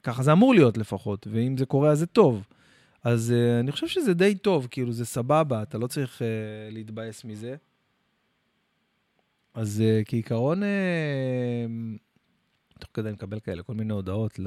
וככה 0.00 0.22
זה 0.22 0.32
אמור 0.32 0.54
להיות 0.54 0.78
לפחות, 0.78 1.26
ואם 1.30 1.56
זה 1.56 1.66
קורה 1.66 1.90
אז 1.90 1.98
זה 1.98 2.06
טוב. 2.06 2.44
אז 3.04 3.34
uh, 3.36 3.60
אני 3.60 3.72
חושב 3.72 3.88
שזה 3.88 4.14
די 4.14 4.34
טוב, 4.34 4.68
כאילו 4.70 4.92
זה 4.92 5.04
סבבה, 5.04 5.62
אתה 5.62 5.78
לא 5.78 5.86
צריך 5.86 6.18
uh, 6.18 6.24
להתבאס 6.74 7.24
מזה. 7.24 7.56
אז 9.54 9.82
uh, 9.82 10.04
כעיקרון, 10.04 10.62
uh, 10.62 10.66
תוך 12.78 12.90
כדי 12.94 13.08
אני 13.08 13.14
מקבל 13.14 13.40
כאלה 13.40 13.62
כל 13.62 13.74
מיני 13.74 13.92
הודעות 13.92 14.40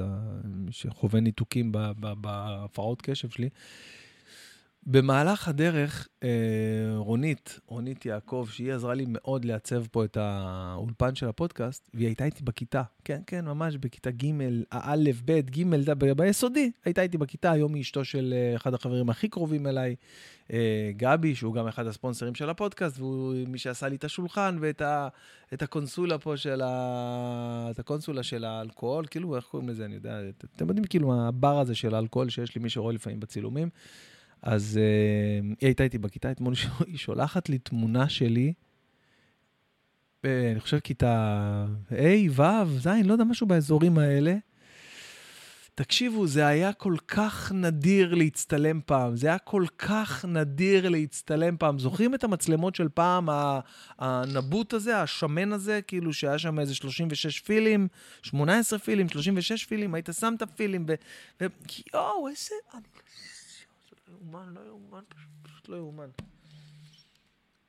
שחווה 0.70 1.20
ניתוקים 1.20 1.72
בהפרעות 2.20 3.02
קשב 3.02 3.30
שלי. 3.30 3.48
במהלך 4.86 5.48
הדרך, 5.48 6.08
אה, 6.22 6.28
רונית, 6.96 7.60
רונית 7.66 8.06
יעקב, 8.06 8.48
שהיא 8.50 8.72
עזרה 8.72 8.94
לי 8.94 9.04
מאוד 9.08 9.44
לעצב 9.44 9.86
פה 9.86 10.04
את 10.04 10.16
האולפן 10.20 11.14
של 11.14 11.28
הפודקאסט, 11.28 11.90
והיא 11.94 12.06
הייתה 12.06 12.24
איתי 12.24 12.42
בכיתה. 12.44 12.82
כן, 13.04 13.20
כן, 13.26 13.44
ממש 13.44 13.76
בכיתה 13.76 14.10
ג', 14.10 14.26
א', 14.70 15.10
ב', 15.24 15.40
ג', 15.40 15.90
ב- 15.98 16.12
ביסודי, 16.12 16.70
הייתה 16.84 17.02
איתי 17.02 17.18
בכיתה. 17.18 17.52
היום 17.52 17.74
היא 17.74 17.82
אשתו 17.82 18.04
של 18.04 18.34
אה, 18.36 18.56
אחד 18.56 18.74
החברים 18.74 19.10
הכי 19.10 19.28
קרובים 19.28 19.66
אליי, 19.66 19.96
אה, 20.52 20.90
גבי, 20.96 21.34
שהוא 21.34 21.54
גם 21.54 21.66
אחד 21.66 21.86
הספונסרים 21.86 22.34
של 22.34 22.50
הפודקאסט, 22.50 22.98
והוא 22.98 23.34
מי 23.48 23.58
שעשה 23.58 23.88
לי 23.88 23.96
את 23.96 24.04
השולחן 24.04 24.58
ואת 24.60 24.80
ה, 24.82 25.08
את 25.54 25.62
הקונסולה 25.62 26.18
פה 26.18 26.36
של 26.36 26.62
ה... 26.64 27.68
את 27.70 27.78
הקונסולה 27.78 28.22
של 28.22 28.44
האלכוהול, 28.44 29.06
כאילו, 29.06 29.36
איך 29.36 29.44
קוראים 29.44 29.68
לזה? 29.68 29.84
אני 29.84 29.94
יודע, 29.94 30.20
אתם 30.56 30.68
יודעים, 30.68 30.84
כאילו, 30.84 31.28
הבר 31.28 31.60
הזה 31.60 31.74
של 31.74 31.94
האלכוהול 31.94 32.28
שיש 32.28 32.54
לי, 32.54 32.62
מי 32.62 32.70
שרואה 32.70 32.94
לפעמים 32.94 33.20
בצילומים. 33.20 33.68
אז 34.46 34.80
uh, 34.80 35.56
היא 35.60 35.66
הייתה 35.66 35.84
איתי 35.84 35.98
בכיתה 35.98 36.30
אתמול, 36.30 36.54
היא 36.86 36.98
שולחת 36.98 37.48
לי 37.48 37.58
תמונה 37.58 38.08
שלי, 38.08 38.52
uh, 40.22 40.28
אני 40.52 40.60
חושב 40.60 40.78
כיתה 40.78 41.66
ה', 41.90 42.30
ו', 42.30 42.78
ז', 42.78 42.88
לא 43.04 43.12
יודע, 43.12 43.24
משהו 43.24 43.46
באזורים 43.46 43.98
האלה. 43.98 44.36
תקשיבו, 45.74 46.26
זה 46.26 46.46
היה 46.46 46.72
כל 46.72 46.94
כך 47.08 47.52
נדיר 47.52 48.14
להצטלם 48.14 48.80
פעם, 48.86 49.16
זה 49.16 49.26
היה 49.26 49.38
כל 49.38 49.64
כך 49.78 50.24
נדיר 50.24 50.88
להצטלם 50.88 51.56
פעם. 51.56 51.78
זוכרים 51.78 52.14
את 52.14 52.24
המצלמות 52.24 52.74
של 52.74 52.88
פעם, 52.88 53.28
הנבוט 53.98 54.72
הזה, 54.72 55.02
השמן 55.02 55.52
הזה, 55.52 55.80
כאילו 55.86 56.12
שהיה 56.12 56.38
שם 56.38 56.58
איזה 56.58 56.74
36 56.74 57.40
פילים, 57.40 57.88
18 58.22 58.78
פילים, 58.78 59.08
36 59.08 59.64
פילים, 59.64 59.94
היית 59.94 60.08
שם 60.20 60.34
את 60.36 60.42
הפילים, 60.42 60.86
ו... 60.88 60.94
ו... 61.40 61.46
יואו, 61.94 62.28
איזה... 62.28 62.54
יאומן, 64.20 64.54
לא 64.54 64.60
יאומן, 64.66 65.02
פשוט 65.42 65.68
לא 65.68 65.76
יאומן. 65.76 66.08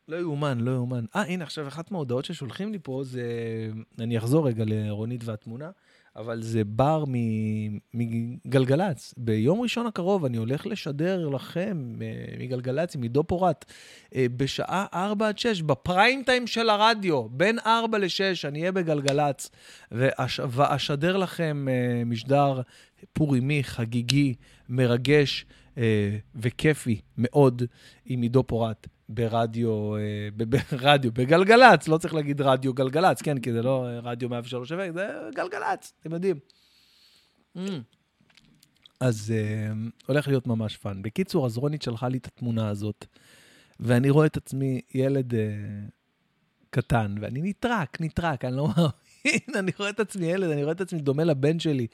לא 0.07 0.15
יאומן, 0.15 0.59
לא 0.59 0.71
יאומן. 0.71 1.05
אה, 1.15 1.21
הנה, 1.21 1.43
עכשיו 1.43 1.67
אחת 1.67 1.91
מההודעות 1.91 2.25
ששולחים 2.25 2.71
לי 2.71 2.79
פה 2.83 3.01
זה... 3.03 3.23
אני 3.99 4.17
אחזור 4.17 4.47
רגע 4.47 4.63
לרונית 4.67 5.23
והתמונה, 5.23 5.69
אבל 6.17 6.41
זה 6.41 6.63
בר 6.63 7.03
מגלגלצ. 7.93 9.13
ביום 9.17 9.61
ראשון 9.61 9.87
הקרוב 9.87 10.25
אני 10.25 10.37
הולך 10.37 10.67
לשדר 10.67 11.29
לכם 11.29 11.95
אה, 12.01 12.35
מגלגלצ, 12.39 12.95
עם 12.95 13.01
עידו 13.01 13.23
פורט, 13.23 13.65
אה, 14.15 14.25
בשעה 14.37 14.85
4 14.93 15.27
עד 15.27 15.37
6, 15.37 15.61
בפריים 15.61 16.23
טיים 16.25 16.47
של 16.47 16.69
הרדיו, 16.69 17.29
בין 17.29 17.59
4 17.65 17.97
ל-6, 17.97 18.47
אני 18.47 18.59
אהיה 18.59 18.71
בגלגלצ, 18.71 19.51
ואשדר 19.91 21.17
לכם 21.17 21.67
אה, 21.69 22.03
משדר 22.05 22.61
פורימי, 23.13 23.63
חגיגי, 23.63 24.33
מרגש. 24.69 25.45
אה, 25.77 26.17
וכיפי 26.35 27.01
מאוד 27.17 27.63
עם 28.05 28.21
עידו 28.21 28.43
פורת 28.43 28.87
ברדיו, 29.09 29.95
אה, 29.95 30.29
ברדיו, 30.71 31.11
בגלגלצ, 31.17 31.87
לא 31.87 31.97
צריך 31.97 32.13
להגיד 32.13 32.41
רדיו 32.41 32.73
גלגלצ, 32.73 33.21
כן, 33.21 33.39
כי 33.39 33.53
זה 33.53 33.61
לא 33.61 33.87
רדיו 34.03 34.29
103 34.29 34.71
זה 34.71 35.07
גלגלצ, 35.35 35.93
אתם 36.01 36.13
יודעים. 36.13 36.39
Mm. 37.57 37.59
אז 38.99 39.33
uh, 39.33 40.05
הולך 40.05 40.27
להיות 40.27 40.47
ממש 40.47 40.77
fun. 40.77 41.01
בקיצור, 41.01 41.45
אז 41.45 41.57
רונית 41.57 41.81
שלחה 41.81 42.07
לי 42.07 42.17
את 42.17 42.25
התמונה 42.25 42.69
הזאת, 42.69 43.05
ואני 43.79 44.09
רואה 44.09 44.25
את 44.25 44.37
עצמי 44.37 44.81
ילד 44.93 45.33
uh, 45.33 45.35
קטן, 46.69 47.15
ואני 47.21 47.41
נטרק, 47.43 48.01
נטרק, 48.01 48.45
אני 48.45 48.57
לא 48.57 48.69
אני 49.59 49.71
רואה 49.79 49.89
את 49.89 49.99
עצמי 49.99 50.25
ילד, 50.25 50.49
אני 50.49 50.63
רואה 50.63 50.73
את 50.73 50.81
עצמי 50.81 50.99
דומה 50.99 51.23
לבן 51.23 51.59
שלי. 51.59 51.87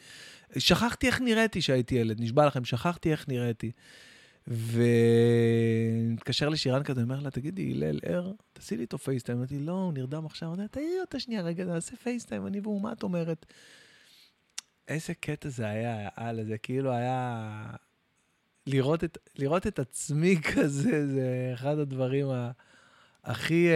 שכחתי 0.58 1.08
איך 1.08 1.22
נראיתי 1.22 1.60
כשהייתי 1.60 1.96
ילד, 1.96 2.22
נשבע 2.22 2.46
לכם, 2.46 2.65
שכחתי 2.65 3.12
איך 3.12 3.27
נראיתי. 3.27 3.72
ומתקשר 4.48 6.50
לשירן 6.50 6.84
כזה, 6.84 7.01
אומר 7.01 7.20
לה, 7.20 7.32
תגידי, 7.32 7.72
הלל 7.72 8.00
ער, 8.06 8.32
תעשי 8.53 8.75
לי 8.75 8.82
איתו 8.82 8.98
פייסטיים. 8.98 9.38
אמרתי, 9.38 9.60
לא, 9.60 9.72
הוא 9.72 9.94
נרדם 9.94 10.25
עכשיו. 10.25 10.53
אמרתי, 10.53 10.68
תראי 10.72 11.00
אותה 11.01 11.20
שנייה, 11.20 11.42
רגע, 11.42 11.65
נעשה 11.65 11.96
פייסטיים, 11.96 12.48
אני 12.48 12.60
והוא, 12.60 12.82
מה 12.82 12.92
את 12.92 13.03
אומרת? 13.03 13.46
איזה 14.88 15.13
קטע 15.13 15.50
זה 15.50 15.65
היה, 15.65 16.10
על 16.15 16.44
זה 16.44 16.58
כאילו 16.58 16.92
היה... 16.92 17.65
לראות 18.68 19.03
את, 19.03 19.18
לראות 19.36 19.68
את 19.68 19.80
עצמי 19.80 20.42
כזה, 20.56 21.08
זה 21.08 21.51
אחד 21.53 21.80
הדברים 21.80 22.27
הכי... 23.24 23.68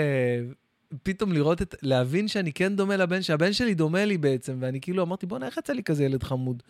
פתאום 1.03 1.33
לראות 1.33 1.61
את, 1.61 1.75
להבין 1.81 2.27
שאני 2.27 2.53
כן 2.53 2.75
דומה 2.75 2.97
לבן, 2.97 3.21
שהבן 3.21 3.53
שלי 3.53 3.73
דומה 3.73 4.05
לי 4.05 4.17
בעצם, 4.17 4.57
ואני 4.59 4.81
כאילו 4.81 5.03
אמרתי, 5.03 5.25
בואנה, 5.25 5.45
איך 5.45 5.57
יצא 5.57 5.73
לי 5.73 5.83
כזה 5.83 6.03
ילד 6.03 6.23
חמוד? 6.23 6.63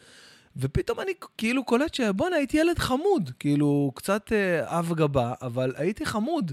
ופתאום 0.58 1.00
אני 1.00 1.12
כאילו 1.38 1.64
קולט 1.64 1.94
שבואנה, 1.94 2.36
הייתי 2.36 2.58
ילד 2.58 2.80
חמוד, 2.80 3.32
כאילו, 3.40 3.92
קצת 3.96 4.32
אה, 4.32 4.80
אב 4.80 4.94
גבה, 4.96 5.34
אבל 5.42 5.74
הייתי 5.78 6.06
חמוד. 6.06 6.52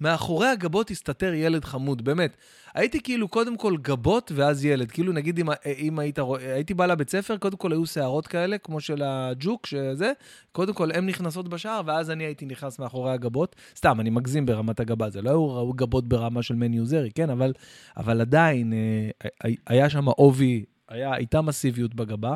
מאחורי 0.00 0.48
הגבות 0.48 0.90
הסתתר 0.90 1.34
ילד 1.34 1.64
חמוד, 1.64 2.04
באמת. 2.04 2.36
הייתי 2.74 3.00
כאילו 3.02 3.28
קודם 3.28 3.56
כל 3.56 3.76
גבות 3.76 4.32
ואז 4.34 4.64
ילד. 4.64 4.90
כאילו 4.90 5.12
נגיד 5.12 5.38
אם, 5.38 5.46
אם 5.78 5.98
היית 5.98 6.18
רואה, 6.18 6.54
הייתי 6.54 6.74
בא 6.74 6.86
לבית 6.86 7.10
ספר, 7.10 7.36
קודם 7.36 7.56
כל 7.56 7.72
היו 7.72 7.86
שערות 7.86 8.26
כאלה, 8.26 8.58
כמו 8.58 8.80
של 8.80 9.02
הג'וק, 9.02 9.66
שזה, 9.66 10.12
קודם 10.52 10.74
כל 10.74 10.90
הן 10.92 11.06
נכנסות 11.06 11.48
בשער, 11.48 11.80
ואז 11.86 12.10
אני 12.10 12.24
הייתי 12.24 12.46
נכנס 12.46 12.78
מאחורי 12.78 13.12
הגבות. 13.12 13.56
סתם, 13.76 14.00
אני 14.00 14.10
מגזים 14.10 14.46
ברמת 14.46 14.80
הגבה, 14.80 15.10
זה 15.10 15.22
לא 15.22 15.30
היו 15.30 15.72
גבות 15.72 16.08
ברמה 16.08 16.42
של 16.42 16.54
מני 16.54 16.76
יוזרי, 16.76 17.10
כן? 17.14 17.30
אבל, 17.30 17.52
אבל 17.96 18.20
עדיין, 18.20 18.72
אה, 18.72 19.50
היה 19.66 19.90
שם 19.90 20.08
עובי 20.08 20.64
היה, 20.88 21.14
הייתה 21.14 21.42
מסיביות 21.42 21.94
בגבה, 21.94 22.34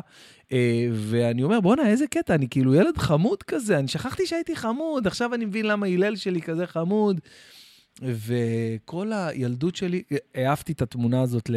אה, 0.51 0.87
ואני 0.93 1.43
אומר, 1.43 1.61
בואנה, 1.61 1.87
איזה 1.87 2.07
קטע, 2.07 2.35
אני 2.35 2.49
כאילו 2.49 2.75
ילד 2.75 2.97
חמוד 2.97 3.43
כזה, 3.43 3.79
אני 3.79 3.87
שכחתי 3.87 4.25
שהייתי 4.25 4.55
חמוד, 4.55 5.07
עכשיו 5.07 5.33
אני 5.33 5.45
מבין 5.45 5.65
למה 5.65 5.87
הלל 5.87 6.15
שלי 6.15 6.41
כזה 6.41 6.67
חמוד. 6.67 7.19
וכל 8.01 9.11
הילדות 9.13 9.75
שלי, 9.75 10.03
העפתי 10.35 10.71
את 10.71 10.81
התמונה 10.81 11.21
הזאת 11.21 11.49
ל... 11.49 11.55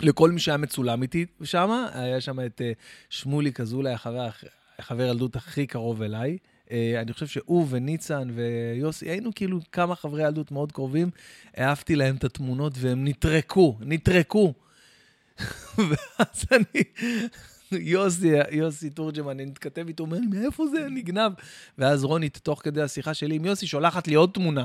לכל 0.00 0.30
מי 0.30 0.40
שהיה 0.40 0.56
מצולם 0.56 1.02
איתי 1.02 1.26
שם, 1.42 1.86
היה 1.92 2.20
שם 2.20 2.40
את 2.40 2.60
אה, 2.60 2.72
שמוליק 3.10 3.60
אזולאי, 3.60 3.92
החבר, 3.92 4.28
החבר 4.78 5.02
ילדות 5.02 5.36
הכי 5.36 5.66
קרוב 5.66 6.02
אליי. 6.02 6.38
אה, 6.70 7.00
אני 7.00 7.12
חושב 7.12 7.26
שהוא 7.26 7.66
וניצן 7.70 8.28
ויוסי, 8.34 9.10
היינו 9.10 9.30
כאילו 9.34 9.60
כמה 9.72 9.94
חברי 9.94 10.22
ילדות 10.22 10.52
מאוד 10.52 10.72
קרובים, 10.72 11.10
העפתי 11.56 11.96
להם 11.96 12.16
את 12.16 12.24
התמונות 12.24 12.72
והם 12.76 13.08
נטרקו, 13.08 13.76
נטרקו. 13.80 14.54
ואז 15.88 16.44
אני, 16.52 16.82
יוסי, 17.72 18.30
יוסי 18.50 18.90
תורג'מן, 18.90 19.30
אני 19.30 19.44
מתכתב 19.44 19.88
איתו, 19.88 20.04
אומר 20.04 20.18
לי, 20.18 20.26
מאיפה 20.26 20.66
זה 20.66 20.86
נגנב? 20.90 21.32
ואז 21.78 22.04
רונית, 22.04 22.38
תוך 22.42 22.60
כדי 22.64 22.82
השיחה 22.82 23.14
שלי 23.14 23.34
עם 23.34 23.44
יוסי, 23.44 23.66
שולחת 23.66 24.08
לי 24.08 24.14
עוד 24.14 24.30
תמונה, 24.34 24.64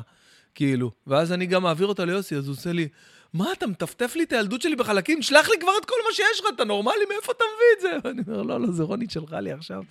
כאילו. 0.56 0.92
ואז 1.08 1.32
אני 1.32 1.46
גם 1.46 1.64
מעביר 1.64 1.88
אותה 1.88 2.06
ליוסי, 2.06 2.36
אז 2.36 2.48
הוא 2.48 2.54
עושה 2.54 2.72
לי, 2.72 2.88
מה, 3.34 3.52
אתה 3.54 3.68
מטפטף 3.68 4.16
לי 4.16 4.24
את 4.24 4.32
הילדות 4.32 4.62
שלי 4.62 4.76
בחלקים? 4.76 5.22
שלח 5.22 5.50
לי 5.50 5.56
כבר 5.60 5.72
את 5.82 5.86
כל 5.86 5.96
מה 6.08 6.14
שיש 6.14 6.40
לך, 6.40 6.46
אתה 6.56 6.64
נורמלי? 6.64 7.06
מאיפה 7.10 7.32
אתה 7.32 7.44
מביא 7.56 7.66
את 7.78 7.82
זה? 7.82 8.08
ואני 8.08 8.22
אומר, 8.28 8.42
לא, 8.42 8.62
לא, 8.62 8.72
זה 8.72 8.84
רונית 8.84 9.12
שלחה 9.12 9.40
לי 9.40 9.52
עכשיו. 9.52 9.84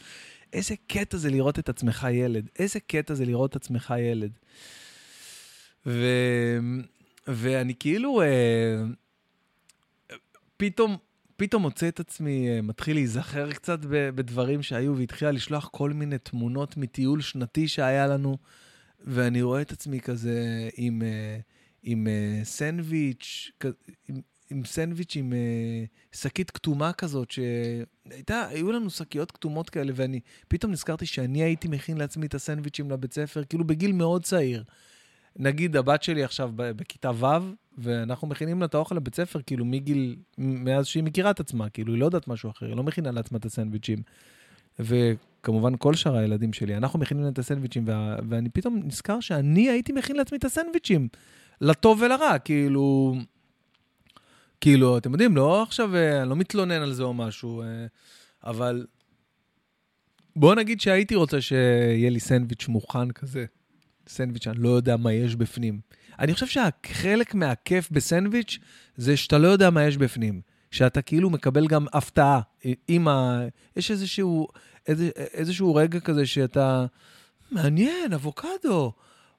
איזה 0.53 0.75
קטע 0.87 1.17
זה 1.17 1.31
לראות 1.31 1.59
את 1.59 1.69
עצמך 1.69 2.07
ילד. 2.13 2.49
איזה 2.59 2.81
קטע 2.81 3.15
זה 3.15 3.25
לראות 3.25 3.51
את 3.51 3.57
עצמך 3.57 3.95
ילד. 3.99 4.31
ו... 5.87 6.07
ואני 7.29 7.75
כאילו... 7.79 8.23
אה... 8.23 8.27
פתאום, 10.63 10.97
פתאום 11.37 11.63
מוצא 11.63 11.89
את 11.89 12.01
עצמי, 12.01 12.49
אה, 12.49 12.63
מתחיל 12.63 12.97
להיזכר 12.97 13.53
קצת 13.53 13.79
בדברים 13.89 14.63
שהיו, 14.63 14.97
והתחילה 14.97 15.31
לשלוח 15.31 15.69
כל 15.73 15.91
מיני 15.93 16.19
תמונות 16.19 16.77
מטיול 16.77 17.21
שנתי 17.21 17.69
שהיה 17.69 18.07
לנו, 18.07 18.37
ואני 19.01 19.43
רואה 19.43 19.63
את 19.63 19.73
עצמי 19.73 20.01
כזה 20.01 20.69
עם, 20.77 21.03
אה, 21.03 21.39
עם 21.83 22.07
אה, 22.07 22.45
סנדוויץ', 22.45 23.51
עם, 24.09 24.21
עם 24.51 24.65
סנדוויץ' 24.65 25.17
עם 25.17 25.33
שקית 26.13 26.51
כתומה 26.51 26.93
כזאת, 26.93 27.31
שהייתה, 27.31 28.47
היו 28.49 28.73
לנו 28.73 28.91
שקיות 28.91 29.31
כתומות 29.31 29.71
כאלה, 29.71 29.93
ואני 29.97 30.21
פתאום 30.49 30.73
נזכרתי 30.73 31.07
שאני 31.07 31.43
הייתי 31.43 31.69
מכין 31.69 31.97
לעצמי 31.97 32.27
את 32.27 32.35
הסנדוויצ'ים 32.35 32.91
לבית 32.91 33.13
ספר, 33.13 33.45
כאילו 33.45 33.65
בגיל 33.65 33.93
מאוד 33.93 34.25
צעיר. 34.25 34.65
נגיד 35.37 35.77
הבת 35.77 36.03
שלי 36.03 36.25
עכשיו 36.25 36.51
בכיתה 36.57 37.11
ו', 37.11 37.27
ואנחנו 37.79 38.29
מכינים 38.29 38.61
לה 38.61 38.67
את 38.67 38.75
האוכל 38.75 38.95
לבית 38.95 39.15
ספר, 39.15 39.41
כאילו 39.47 39.65
מגיל, 39.65 40.17
מאז 40.39 40.87
שהיא 40.87 41.03
מכירה 41.03 41.31
את 41.31 41.41
עצמה, 41.41 41.69
כאילו 41.69 41.93
היא 41.93 42.01
לא 42.01 42.05
יודעת 42.05 42.29
משהו 42.29 42.51
אחר, 42.51 42.67
היא 42.67 42.77
לא 42.77 42.83
מכינה 42.83 43.11
לעצמה 43.11 43.39
את 43.39 43.45
הסנדוויצ'ים. 43.45 43.99
וכמובן 44.79 45.73
כל 45.79 45.95
שאר 45.95 46.17
הילדים 46.17 46.53
שלי, 46.53 46.77
אנחנו 46.77 46.99
מכינים 46.99 47.23
להם 47.25 47.33
את 47.33 47.39
הסנדוויצ'ים, 47.39 47.85
וה, 47.87 48.17
ואני 48.29 48.49
פתאום 48.49 48.81
נזכר 48.85 49.21
שאני 49.21 49.71
הייתי 49.71 49.93
מכין 49.93 50.17
לעצמי 50.17 50.39
את 50.39 50.45
הסנדוויצ'ים, 50.45 51.09
לטוב 51.61 52.03
ולרע, 52.03 52.39
כאילו... 52.39 53.15
כאילו, 54.61 54.99
אתם 54.99 55.13
יודעים, 55.13 55.37
לא 55.37 55.63
עכשיו, 55.63 55.97
אה, 55.97 56.23
אני 56.23 56.31
לא 56.31 56.37
מתלונן 56.37 56.83
על 56.83 56.93
זה 56.93 57.03
או 57.03 57.15
משהו, 57.15 57.63
אה, 57.63 57.87
אבל 58.45 58.87
בוא 60.37 60.55
נגיד 60.55 60.81
שהייתי 60.81 61.15
רוצה 61.15 61.41
שיהיה 61.41 62.11
לי 62.11 62.21
סנדוויץ' 62.21 62.69
מוכן 62.69 63.11
כזה. 63.11 63.45
סנדוויץ', 64.09 64.47
אני 64.47 64.59
לא 64.59 64.69
יודע 64.69 64.97
מה 64.97 65.13
יש 65.13 65.37
בפנים. 65.37 65.81
אני 66.19 66.35
חושב 66.35 66.47
שחלק 66.47 67.35
מהכיף 67.35 67.91
בסנדוויץ' 67.91 68.59
זה 68.97 69.17
שאתה 69.17 69.39
לא 69.39 69.49
יודע 69.49 69.71
מה 69.71 69.85
יש 69.85 69.97
בפנים. 69.97 70.41
שאתה 70.71 71.03
כאילו 71.03 71.31
מקבל 71.31 71.67
גם 71.67 71.87
הפתעה. 71.93 72.41
עם 72.89 73.09
ה... 73.09 73.41
יש 73.77 73.91
איזשהו, 73.91 74.49
איזה, 74.87 75.11
איזשהו 75.17 75.75
רגע 75.75 76.01
כזה 76.01 76.27
שאתה... 76.27 76.87
מעניין, 77.51 78.13
אבוקדו. 78.13 78.93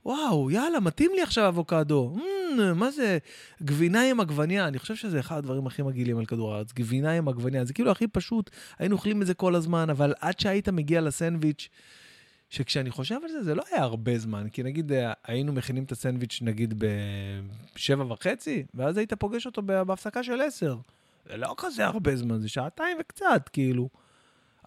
וואו, 0.06 0.52
יאללה, 0.52 0.80
מתאים 0.80 1.12
לי 1.16 1.22
עכשיו 1.22 1.48
אבוקדו. 1.48 2.16
Mm, 2.18 2.74
מה 2.76 2.92
זה? 2.92 3.18
גבינה 3.64 4.10
עם 4.10 4.20
עגבניה. 4.20 4.68
אני 4.68 4.80
חושב 4.80 4.96
שזה 4.96 5.20
אחד 5.20 5.38
הדברים 5.38 5.68
הכי 5.68 5.82
מגעילים 5.82 6.18
על 6.18 6.26
כדור 6.26 6.54
הארץ. 6.54 6.74
גבינה 6.74 7.12
עם 7.12 7.28
עגבניה. 7.28 7.66
זה 7.66 7.74
כאילו 7.74 7.92
הכי 7.92 8.08
פשוט, 8.08 8.50
היינו 8.80 8.96
אוכלים 8.96 9.22
את 9.22 9.28
זה 9.28 9.34
כל 9.34 9.56
הזמן, 9.56 9.90
אבל 9.90 10.14
עד 10.20 10.40
שהיית 10.40 10.70
מגיע 10.70 11.02
לסנדוויץ', 11.02 11.70
שכשאני 12.54 12.92
חושב 12.92 13.16
על 13.24 13.32
זה, 13.32 13.44
זה 13.44 13.56
לא 13.56 13.64
היה 13.72 13.82
הרבה 13.82 14.18
זמן. 14.18 14.48
כי 14.50 14.64
נגיד, 14.64 14.92
אה, 14.92 15.14
היינו 15.28 15.54
מכינים 15.54 15.84
את 15.84 15.92
הסנדוויץ' 15.92 16.40
נגיד 16.42 16.84
בשבע 17.76 18.14
וחצי, 18.14 18.66
ואז 18.74 18.98
היית 18.98 19.14
פוגש 19.14 19.46
אותו 19.46 19.62
בהפסקה 19.62 20.24
של 20.24 20.42
עשר. 20.42 20.78
זה 21.30 21.38
לא 21.38 21.56
כזה 21.58 21.86
הרבה 21.86 22.16
זמן, 22.16 22.40
זה 22.40 22.50
שעתיים 22.50 22.98
וקצת, 23.00 23.50
כאילו. 23.54 23.90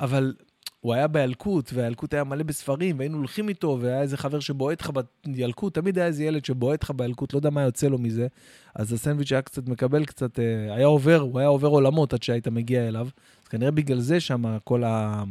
אבל 0.01 0.35
הוא 0.81 0.95
היה 0.95 1.09
בילקוט, 1.09 1.71
והילקוט 1.75 2.15
היה 2.15 2.25
מלא 2.25 2.43
בספרים, 2.43 2.99
והיינו 2.99 3.19
הולכים 3.19 3.49
איתו, 3.49 3.79
והיה 3.81 4.03
איזה 4.03 4.17
חבר 4.17 4.41
שבועט 4.41 4.81
לך 4.81 4.91
בילקוט, 5.27 5.75
תמיד 5.75 5.99
היה 5.99 6.07
איזה 6.07 6.25
ילד 6.25 6.45
שבועט 6.45 6.83
לך 6.83 6.91
בילקוט, 6.91 7.33
לא 7.33 7.39
יודע 7.39 7.51
מה 7.51 7.63
יוצא 7.63 7.89
לו 7.89 7.99
מזה. 7.99 8.27
אז 8.75 8.93
הסנדוויץ' 8.93 9.33
היה 9.33 9.43
קצת 9.43 9.69
מקבל 9.69 10.05
קצת, 10.05 10.39
אה, 10.39 10.75
היה 10.75 10.87
עובר, 10.87 11.21
הוא 11.21 11.39
היה 11.39 11.49
עובר 11.49 11.69
עולמות 11.69 12.13
עד 12.13 12.23
שהיית 12.23 12.49
מגיע 12.49 12.89
אליו. 12.89 13.09
אז 13.43 13.49
כנראה 13.49 13.71
בגלל 13.71 14.01
זה 14.01 14.21
שם 14.21 14.59
כל 14.65 14.85
ה... 14.85 15.25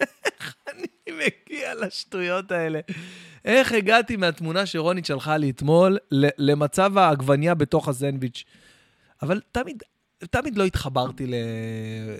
איך 0.00 0.54
אני 0.68 0.86
מגיע 1.06 1.74
לשטויות 1.74 2.52
האלה? 2.52 2.80
איך 3.44 3.72
הגעתי 3.72 4.16
מהתמונה 4.16 4.66
שרונית 4.66 5.06
שלחה 5.06 5.36
לי 5.36 5.50
אתמול 5.50 5.98
למצב 6.38 6.98
העגבניה 6.98 7.54
בתוך 7.54 7.88
הסנדוויץ'? 7.88 8.44
אבל 9.22 9.40
תמיד, 9.52 9.82
תמיד 10.30 10.58
לא 10.58 10.64
התחברתי 10.64 11.26
ל, 11.26 11.34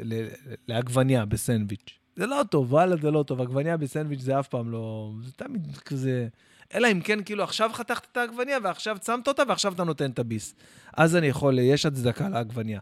ל, 0.02 0.26
לעגבניה 0.68 1.24
בסנדוויץ'. 1.24 1.98
זה 2.16 2.26
לא 2.26 2.42
טוב, 2.50 2.72
וואלה, 2.72 2.96
זה 2.96 3.10
לא 3.10 3.22
טוב. 3.22 3.40
עגבניה 3.40 3.76
בסנדוויץ' 3.76 4.20
זה 4.20 4.40
אף 4.40 4.48
פעם 4.48 4.70
לא... 4.70 5.12
זה 5.24 5.32
תמיד 5.32 5.76
כזה... 5.76 6.28
אלא 6.74 6.92
אם 6.92 7.00
כן, 7.00 7.22
כאילו, 7.22 7.44
עכשיו 7.44 7.70
חתכת 7.72 8.06
את 8.12 8.16
העגבניה, 8.16 8.58
ועכשיו 8.62 8.96
צמת 9.00 9.28
אותה, 9.28 9.42
ועכשיו 9.48 9.72
אתה 9.72 9.84
נותן 9.84 10.10
את 10.10 10.18
הביס. 10.18 10.54
אז 10.96 11.16
אני 11.16 11.26
יכול, 11.26 11.58
יש 11.58 11.86
הצדקה 11.86 12.28
לעגבניה. 12.28 12.80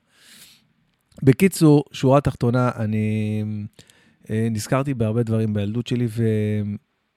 בקיצור, 1.22 1.84
שורה 1.92 2.20
תחתונה, 2.20 2.70
אני 2.76 3.44
נזכרתי 4.30 4.95
בהרבה 4.95 5.23
דברים 5.23 5.54
בילדות 5.54 5.87
שלי, 5.87 6.06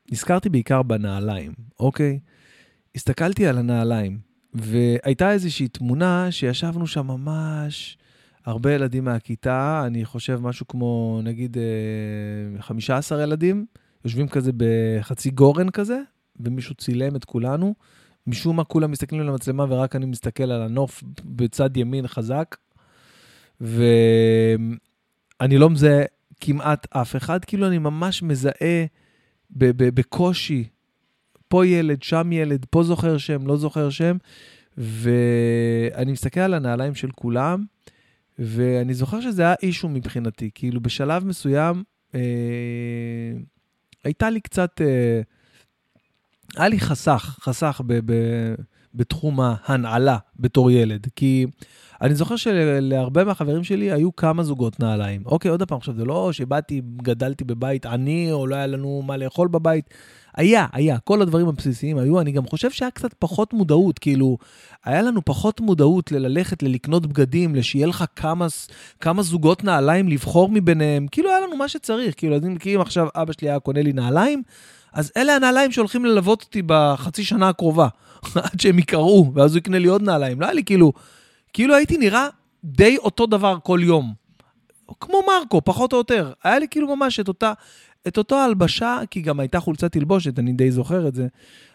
ונזכרתי 0.10 0.50
בעיקר 0.50 0.84
בנעליים, 0.84 1.52
אוקיי? 1.80 2.20
הסתכלתי 2.96 3.48
על 3.48 3.58
הנעליים. 3.58 4.30
והייתה 4.54 5.32
איזושהי 5.32 5.68
תמונה 5.68 6.32
שישבנו 6.32 6.88
שם 6.88 7.08
ממש 7.08 7.98
הרבה 8.46 8.74
ילדים 8.74 9.06
מהכיתה, 9.06 9.84
אני 9.88 10.06
חושב 10.06 10.40
משהו 10.42 10.68
כמו 10.68 11.20
נגיד 11.24 11.58
15 12.60 13.18
אה, 13.18 13.24
ילדים, 13.24 13.66
יושבים 14.06 14.28
כזה 14.28 14.52
בחצי 14.58 15.30
גורן 15.30 15.70
כזה, 15.70 16.02
ומישהו 16.40 16.76
צילם 16.76 17.16
את 17.16 17.26
כולנו. 17.26 17.76
משום 18.28 18.56
מה 18.56 18.64
כולם 18.64 18.92
מסתכלים 18.92 19.22
על 19.22 19.30
המצלמה 19.30 19.66
ורק 19.70 19.96
אני 19.96 20.06
מסתכל 20.06 20.44
על 20.44 20.62
הנוף 20.62 21.04
בצד 21.26 21.78
ימין 21.78 22.08
חזק. 22.08 22.56
ואני 23.62 24.78
לא 25.58 25.70
מזהה 25.70 26.04
כמעט 26.40 26.88
אף 26.90 27.16
אחד, 27.16 27.46
כאילו 27.46 27.68
אני 27.68 27.78
ממש 27.78 28.24
מזהה 28.24 28.86
בקושי 29.52 30.68
פה 31.48 31.68
ילד, 31.68 32.04
שם 32.04 32.32
ילד, 32.32 32.66
פה 32.70 32.84
זוכר 32.84 33.18
שם, 33.18 33.48
לא 33.48 33.58
זוכר 33.58 33.90
שם. 33.90 34.18
ואני 34.78 36.12
מסתכל 36.12 36.40
על 36.40 36.54
הנעליים 36.54 36.96
של 36.96 37.12
כולם, 37.12 37.64
ואני 38.40 38.94
זוכר 38.94 39.22
שזה 39.22 39.42
היה 39.42 39.56
אישו 39.64 39.90
מבחינתי. 39.90 40.50
כאילו, 40.56 40.82
בשלב 40.82 41.26
מסוים, 41.26 41.84
אה, 42.16 42.20
הייתה 44.04 44.30
לי 44.30 44.42
קצת, 44.42 44.82
אה, 44.82 45.22
היה 46.56 46.70
לי 46.70 46.80
חסך, 46.80 47.40
חסך 47.42 47.82
ב, 47.88 48.00
ב, 48.06 48.14
בתחום 48.96 49.40
ההנעלה 49.42 50.18
בתור 50.40 50.72
ילד. 50.72 51.08
כי 51.16 51.46
אני 52.02 52.16
זוכר 52.16 52.36
שלהרבה 52.36 53.24
מהחברים 53.24 53.64
שלי 53.64 53.92
היו 53.92 54.16
כמה 54.16 54.44
זוגות 54.44 54.80
נעליים. 54.80 55.22
אוקיי, 55.26 55.52
עוד 55.52 55.64
פעם, 55.64 55.78
עכשיו, 55.78 55.96
זה 55.96 56.06
לא 56.06 56.32
שבאתי, 56.32 56.82
גדלתי 57.02 57.44
בבית 57.44 57.86
עני, 57.86 58.32
או 58.32 58.48
לא 58.48 58.56
היה 58.56 58.68
לנו 58.68 59.02
מה 59.06 59.18
לאכול 59.18 59.48
בבית. 59.48 59.90
היה, 60.36 60.66
היה, 60.74 60.98
כל 61.00 61.22
הדברים 61.22 61.48
הבסיסיים 61.48 61.98
היו. 61.98 62.22
אני 62.22 62.32
גם 62.32 62.48
חושב 62.48 62.72
שהיה 62.72 62.92
קצת 62.92 63.14
פחות 63.14 63.54
מודעות, 63.54 64.00
כאילו, 64.00 64.38
היה 64.86 65.02
לנו 65.02 65.26
פחות 65.26 65.62
מודעות 65.62 66.12
לללכת, 66.12 66.64
ללקנות 66.64 67.06
בגדים, 67.06 67.56
לשיהיה 67.56 67.88
לך 67.88 68.06
כמה, 68.16 68.48
כמה 69.00 69.22
זוגות 69.24 69.64
נעליים 69.64 70.08
לבחור 70.08 70.50
מביניהם. 70.50 71.08
כאילו, 71.08 71.30
היה 71.30 71.40
לנו 71.40 71.58
מה 71.58 71.68
שצריך. 71.68 72.16
כאילו, 72.18 72.38
מכירים 72.44 72.82
עכשיו, 72.82 73.08
אבא 73.16 73.34
שלי 73.34 73.50
היה 73.50 73.60
קונה 73.60 73.82
לי 73.82 73.94
נעליים, 73.94 74.44
אז 74.94 75.12
אלה 75.18 75.36
הנעליים 75.36 75.72
שהולכים 75.72 76.06
ללוות 76.06 76.42
אותי 76.42 76.62
בחצי 76.66 77.24
שנה 77.24 77.50
הקרובה, 77.50 77.88
עד 78.36 78.60
שהם 78.60 78.80
יקראו, 78.80 79.32
ואז 79.34 79.52
הוא 79.52 79.58
יקנה 79.58 79.80
לי 79.80 79.88
עוד 79.88 80.02
נעליים. 80.02 80.42
לא 80.42 80.46
היה 80.46 80.54
לי 80.54 80.64
כאילו, 80.64 80.94
כאילו 81.54 81.76
הייתי 81.76 81.98
נראה 81.98 82.28
די 82.64 82.98
אותו 82.98 83.26
דבר 83.26 83.58
כל 83.64 83.80
יום. 83.84 84.14
כמו 85.00 85.22
מרקו, 85.28 85.62
פחות 85.62 85.94
או 85.94 85.98
יותר. 85.98 86.32
היה 86.44 86.60
לי 86.60 86.68
כאילו 86.68 86.96
ממש 86.96 87.20
את 87.20 87.28
אותה, 87.28 87.54
את 88.08 88.18
אותו 88.18 88.38
הלבשה, 88.38 89.00
כי 89.12 89.22
גם 89.22 89.40
הייתה 89.40 89.60
חולצת 89.60 89.92
תלבושת, 89.92 90.40
אני 90.40 90.54
די 90.54 90.72
זוכר 90.72 91.08
את 91.08 91.16
זה. 91.16 91.28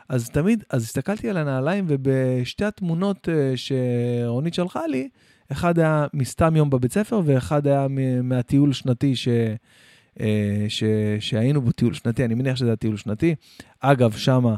אז 0.08 0.30
תמיד, 0.30 0.64
אז 0.70 0.82
הסתכלתי 0.82 1.30
על 1.30 1.36
הנעליים, 1.36 1.84
ובשתי 1.88 2.64
התמונות 2.64 3.28
אה, 3.28 3.52
שרונית 3.56 4.54
שלחה 4.54 4.86
לי, 4.86 5.08
אחד 5.52 5.78
היה 5.78 6.06
מסתם 6.14 6.56
יום 6.56 6.70
בבית 6.70 6.92
ספר, 6.92 7.20
ואחד 7.24 7.66
היה 7.66 7.86
מהטיול 8.22 8.72
שנתי 8.72 9.16
ש... 9.16 9.28
אה, 10.20 10.66
ש... 10.68 10.84
שהיינו 11.20 11.62
בו 11.62 11.72
טיול 11.72 11.94
שנתי, 11.94 12.24
אני 12.24 12.34
מניח 12.34 12.56
שזה 12.56 12.66
היה 12.66 12.76
טיול 12.76 12.96
שנתי. 12.96 13.34
אגב, 13.80 14.12
שמה 14.12 14.54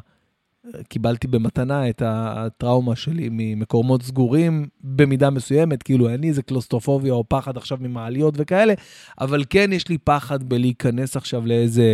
קיבלתי 0.88 1.26
במתנה 1.26 1.88
את 1.88 2.02
הטראומה 2.04 2.96
שלי 2.96 3.28
ממקומות 3.32 4.02
סגורים 4.02 4.66
במידה 4.80 5.30
מסוימת, 5.30 5.82
כאילו 5.82 6.08
אין 6.08 6.20
לי 6.20 6.28
איזה 6.28 6.42
קלוסטרופוביה 6.42 7.12
או 7.12 7.24
פחד 7.28 7.56
עכשיו 7.56 7.78
ממעליות 7.80 8.34
וכאלה, 8.36 8.74
אבל 9.20 9.44
כן 9.50 9.70
יש 9.72 9.88
לי 9.88 9.98
פחד 9.98 10.42
בלהיכנס 10.42 11.16
עכשיו 11.16 11.46
לאיזה 11.46 11.84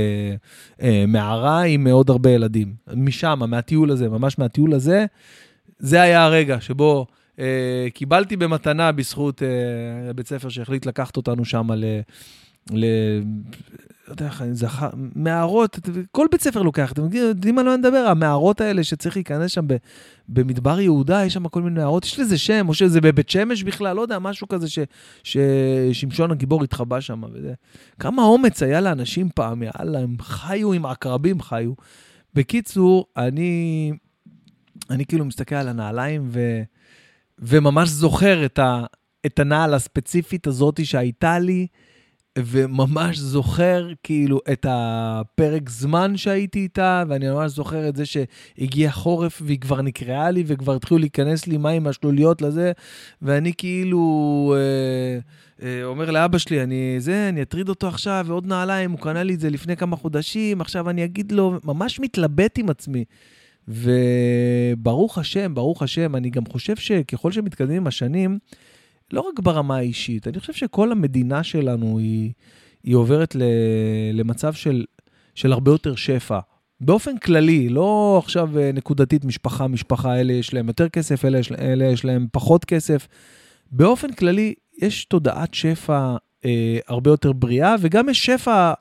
אה, 0.82 1.04
מערה 1.08 1.62
עם 1.62 1.86
עוד 1.86 2.10
הרבה 2.10 2.30
ילדים. 2.30 2.74
משם, 2.96 3.40
מהטיול 3.48 3.90
הזה, 3.90 4.08
ממש 4.08 4.38
מהטיול 4.38 4.74
הזה, 4.74 5.06
זה 5.78 6.02
היה 6.02 6.24
הרגע 6.24 6.60
שבו 6.60 7.06
אה, 7.38 7.86
קיבלתי 7.94 8.36
במתנה 8.36 8.92
בזכות 8.92 9.42
אה, 9.42 10.12
בית 10.12 10.28
ספר 10.28 10.48
שהחליט 10.48 10.86
לקחת 10.86 11.16
אותנו 11.16 11.44
שם. 11.44 11.68
ל... 12.70 12.84
לא 14.08 14.12
יודע 14.12 14.26
איך 14.26 14.42
אני 14.42 14.54
זכר, 14.54 14.90
מערות, 15.14 15.78
כל 16.10 16.26
בית 16.30 16.42
ספר 16.42 16.62
לוקח, 16.62 16.92
אתם 16.92 17.02
יודעים 17.12 17.58
על 17.58 17.64
מה 17.64 17.74
אני 17.74 17.80
מדבר? 17.80 18.06
המערות 18.08 18.60
האלה 18.60 18.84
שצריך 18.84 19.16
להיכנס 19.16 19.50
שם 19.50 19.66
במדבר 20.28 20.80
יהודה, 20.80 21.24
יש 21.24 21.34
שם 21.34 21.48
כל 21.48 21.62
מיני 21.62 21.80
מערות, 21.80 22.04
יש 22.04 22.18
לזה 22.18 22.38
שם, 22.38 22.68
או 22.68 22.74
שזה 22.74 23.00
בבית 23.00 23.28
שמש 23.28 23.62
בכלל, 23.62 23.96
לא 23.96 24.02
יודע, 24.02 24.18
משהו 24.18 24.48
כזה 24.48 24.68
ש, 24.68 24.78
ששמשון 25.24 26.30
הגיבור 26.30 26.64
התחבא 26.64 27.00
שם. 27.00 27.22
וזה. 27.32 27.54
כמה 27.98 28.22
אומץ 28.22 28.62
היה 28.62 28.80
לאנשים 28.80 29.28
פעם, 29.34 29.62
יאללה, 29.62 29.98
הם 29.98 30.16
חיו 30.20 30.72
עם 30.72 30.86
עקרבים, 30.86 31.40
חיו. 31.40 31.72
בקיצור, 32.34 33.06
אני, 33.16 33.92
אני 34.90 35.06
כאילו 35.06 35.24
מסתכל 35.24 35.54
על 35.54 35.68
הנעליים 35.68 36.22
ו, 36.26 36.62
וממש 37.38 37.88
זוכר 37.88 38.44
את, 38.44 38.58
ה, 38.58 38.84
את 39.26 39.38
הנעל 39.38 39.74
הספציפית 39.74 40.46
הזאת 40.46 40.86
שהייתה 40.86 41.38
לי. 41.38 41.66
וממש 42.38 43.18
זוכר 43.18 43.88
כאילו 44.02 44.40
את 44.52 44.66
הפרק 44.68 45.68
זמן 45.68 46.16
שהייתי 46.16 46.58
איתה, 46.58 47.04
ואני 47.08 47.30
ממש 47.30 47.52
זוכר 47.52 47.88
את 47.88 47.96
זה 47.96 48.04
שהגיע 48.06 48.90
חורף 48.90 49.42
והיא 49.44 49.60
כבר 49.60 49.82
נקרעה 49.82 50.30
לי 50.30 50.44
וכבר 50.46 50.74
התחילו 50.74 50.98
להיכנס 50.98 51.46
לי 51.46 51.56
מים 51.56 51.82
מהשלוליות 51.82 52.42
לזה, 52.42 52.72
ואני 53.22 53.52
כאילו 53.58 54.54
אה, 54.56 55.18
אה, 55.66 55.84
אומר 55.84 56.10
לאבא 56.10 56.38
שלי, 56.38 56.62
אני 56.62 56.96
זה, 56.98 57.28
אני 57.28 57.42
אטריד 57.42 57.68
אותו 57.68 57.88
עכשיו, 57.88 58.24
ועוד 58.28 58.46
נעליים, 58.46 58.90
הוא 58.90 59.00
קנה 59.00 59.22
לי 59.22 59.34
את 59.34 59.40
זה 59.40 59.50
לפני 59.50 59.76
כמה 59.76 59.96
חודשים, 59.96 60.60
עכשיו 60.60 60.90
אני 60.90 61.04
אגיד 61.04 61.32
לו, 61.32 61.58
ממש 61.64 62.00
מתלבט 62.00 62.58
עם 62.58 62.70
עצמי. 62.70 63.04
וברוך 63.68 65.18
השם, 65.18 65.54
ברוך 65.54 65.82
השם, 65.82 66.16
אני 66.16 66.30
גם 66.30 66.46
חושב 66.46 66.76
שככל 66.76 67.32
שמתקדמים 67.32 67.76
עם 67.76 67.86
השנים, 67.86 68.38
לא 69.12 69.20
רק 69.20 69.40
ברמה 69.40 69.76
האישית, 69.76 70.28
אני 70.28 70.40
חושב 70.40 70.52
שכל 70.52 70.92
המדינה 70.92 71.42
שלנו 71.42 71.98
היא, 71.98 72.32
היא 72.84 72.94
עוברת 72.94 73.34
ל, 73.34 73.42
למצב 74.12 74.52
של, 74.52 74.84
של 75.34 75.52
הרבה 75.52 75.70
יותר 75.70 75.94
שפע. 75.94 76.38
באופן 76.80 77.18
כללי, 77.18 77.68
לא 77.68 78.20
עכשיו 78.24 78.58
אה, 78.58 78.70
נקודתית 78.74 79.24
משפחה, 79.24 79.66
משפחה, 79.66 80.20
אלה 80.20 80.32
יש 80.32 80.54
להם 80.54 80.68
יותר 80.68 80.88
כסף, 80.88 81.24
אלה 81.24 81.38
יש, 81.38 81.52
אלה 81.52 81.84
יש 81.84 82.04
להם 82.04 82.26
פחות 82.32 82.64
כסף. 82.64 83.08
באופן 83.72 84.12
כללי, 84.12 84.54
יש 84.82 85.04
תודעת 85.04 85.54
שפע 85.54 86.16
אה, 86.44 86.78
הרבה 86.88 87.10
יותר 87.10 87.32
בריאה, 87.32 87.74
וגם 87.80 88.08
יש 88.08 88.26
שפע 88.26 88.72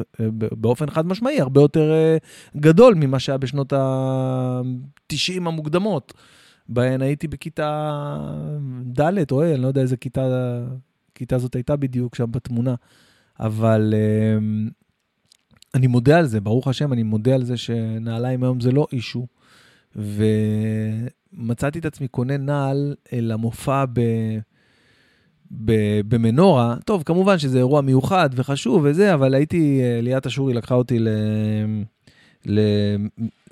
אה, 0.00 0.26
באופן 0.32 0.90
חד 0.90 1.06
משמעי 1.06 1.40
הרבה 1.40 1.60
יותר 1.60 1.92
אה, 1.92 2.16
גדול 2.56 2.94
ממה 2.94 3.18
שהיה 3.18 3.38
בשנות 3.38 3.72
ה-90 3.72 5.36
המוקדמות. 5.36 6.12
בהן 6.70 7.02
הייתי 7.02 7.28
בכיתה 7.28 7.70
ד' 9.00 9.32
או 9.32 9.42
אני 9.42 9.56
לא 9.56 9.68
יודע 9.68 9.80
איזה 9.80 9.96
כיתה, 9.96 10.22
כיתה 11.14 11.38
זאת 11.38 11.54
הייתה 11.54 11.76
בדיוק 11.76 12.14
שם 12.14 12.32
בתמונה. 12.32 12.74
אבל, 13.40 13.94
אמ, 13.96 14.68
אני 15.74 15.86
מודה 15.86 16.18
על 16.18 16.26
זה, 16.26 16.40
ברוך 16.40 16.68
השם, 16.68 16.92
אני 16.92 17.02
מודה 17.02 17.34
על 17.34 17.44
זה 17.44 17.56
שנעליים 17.56 18.42
היום 18.42 18.60
זה 18.60 18.72
לא 18.72 18.86
אישו. 18.92 19.26
ומצאתי 19.96 21.78
את 21.78 21.84
עצמי 21.84 22.08
קונה 22.08 22.36
נעל 22.36 22.94
למופע 23.12 23.84
ב... 23.92 24.00
ב... 25.64 25.72
במנורה. 26.08 26.76
טוב, 26.84 27.02
כמובן 27.02 27.38
שזה 27.38 27.58
אירוע 27.58 27.80
מיוחד 27.80 28.30
וחשוב 28.34 28.82
וזה, 28.84 29.14
אבל 29.14 29.34
הייתי, 29.34 29.80
אה, 29.82 30.00
ליאת 30.02 30.26
אשורי 30.26 30.54
לקחה 30.54 30.74
אותי 30.74 30.98
ל... 30.98 31.08
ל... 32.46 32.60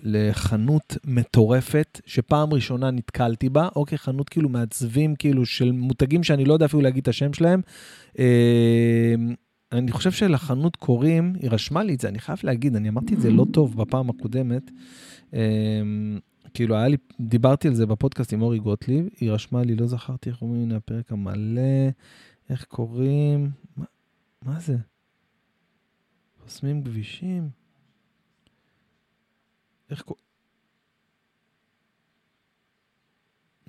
לחנות 0.02 0.96
מטורפת, 1.04 2.00
שפעם 2.06 2.52
ראשונה 2.52 2.90
נתקלתי 2.90 3.48
בה, 3.48 3.68
אוקיי, 3.76 3.98
חנות 3.98 4.28
כאילו 4.28 4.48
מעצבים, 4.48 5.16
כאילו 5.16 5.46
של 5.46 5.72
מותגים 5.72 6.24
שאני 6.24 6.44
לא 6.44 6.52
יודע 6.52 6.66
אפילו 6.66 6.82
להגיד 6.82 7.02
את 7.02 7.08
השם 7.08 7.32
שלהם. 7.32 7.60
אה, 8.18 9.14
אני 9.72 9.92
חושב 9.92 10.12
שלחנות 10.12 10.76
קוראים, 10.76 11.32
היא 11.40 11.50
רשמה 11.50 11.82
לי 11.82 11.94
את 11.94 12.00
זה, 12.00 12.08
אני 12.08 12.18
חייב 12.18 12.38
להגיד, 12.42 12.76
אני 12.76 12.88
אמרתי 12.88 13.14
את 13.14 13.20
זה 13.20 13.30
לא 13.30 13.46
טוב 13.52 13.76
בפעם 13.76 14.10
הקודמת. 14.10 14.70
אה, 15.34 15.82
כאילו, 16.54 16.76
היה 16.76 16.88
לי, 16.88 16.96
דיברתי 17.20 17.68
על 17.68 17.74
זה 17.74 17.86
בפודקאסט 17.86 18.32
עם 18.32 18.42
אורי 18.42 18.58
גוטליב, 18.58 19.08
היא 19.20 19.30
רשמה 19.30 19.62
לי, 19.62 19.74
לא 19.74 19.86
זכרתי 19.86 20.30
איך 20.30 20.42
אומרים, 20.42 20.72
הפרק 20.72 21.12
המלא, 21.12 21.88
איך 22.50 22.64
קוראים, 22.64 23.50
מה, 23.76 23.84
מה 24.42 24.60
זה? 24.60 24.76
חוסמים 26.44 26.84
כבישים? 26.84 27.57
איך 29.90 30.02
קוראים? 30.02 30.24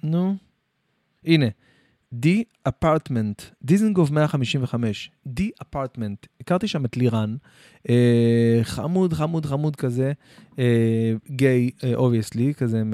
נו, 0.03 0.35
הנה, 1.25 1.45
The 2.13 2.43
Apartment, 2.67 3.41
דיזנגוף 3.63 4.11
155, 4.11 5.11
The 5.27 5.51
Apartment. 5.61 6.25
הכרתי 6.41 6.67
שם 6.67 6.85
את 6.85 6.97
לירן, 6.97 7.35
אה, 7.89 8.59
חמוד, 8.63 9.13
חמוד, 9.13 9.45
חמוד 9.45 9.75
כזה, 9.75 10.13
אה, 10.59 11.13
גיי, 11.29 11.71
obviously, 11.95 12.47
אה, 12.47 12.53
כזה, 12.53 12.79
הם, 12.79 12.93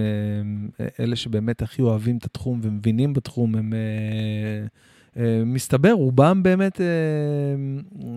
אה, 0.80 0.88
אלה 1.00 1.16
שבאמת 1.16 1.62
הכי 1.62 1.82
אוהבים 1.82 2.18
את 2.18 2.26
התחום 2.26 2.60
ומבינים 2.64 3.14
בתחום, 3.14 3.56
הם... 3.56 3.74
אה, 3.74 3.80
אה, 3.80 4.68
מסתבר, 5.46 5.92
רובם 5.92 6.44
באמת, 6.44 6.82
אה, 6.82 6.86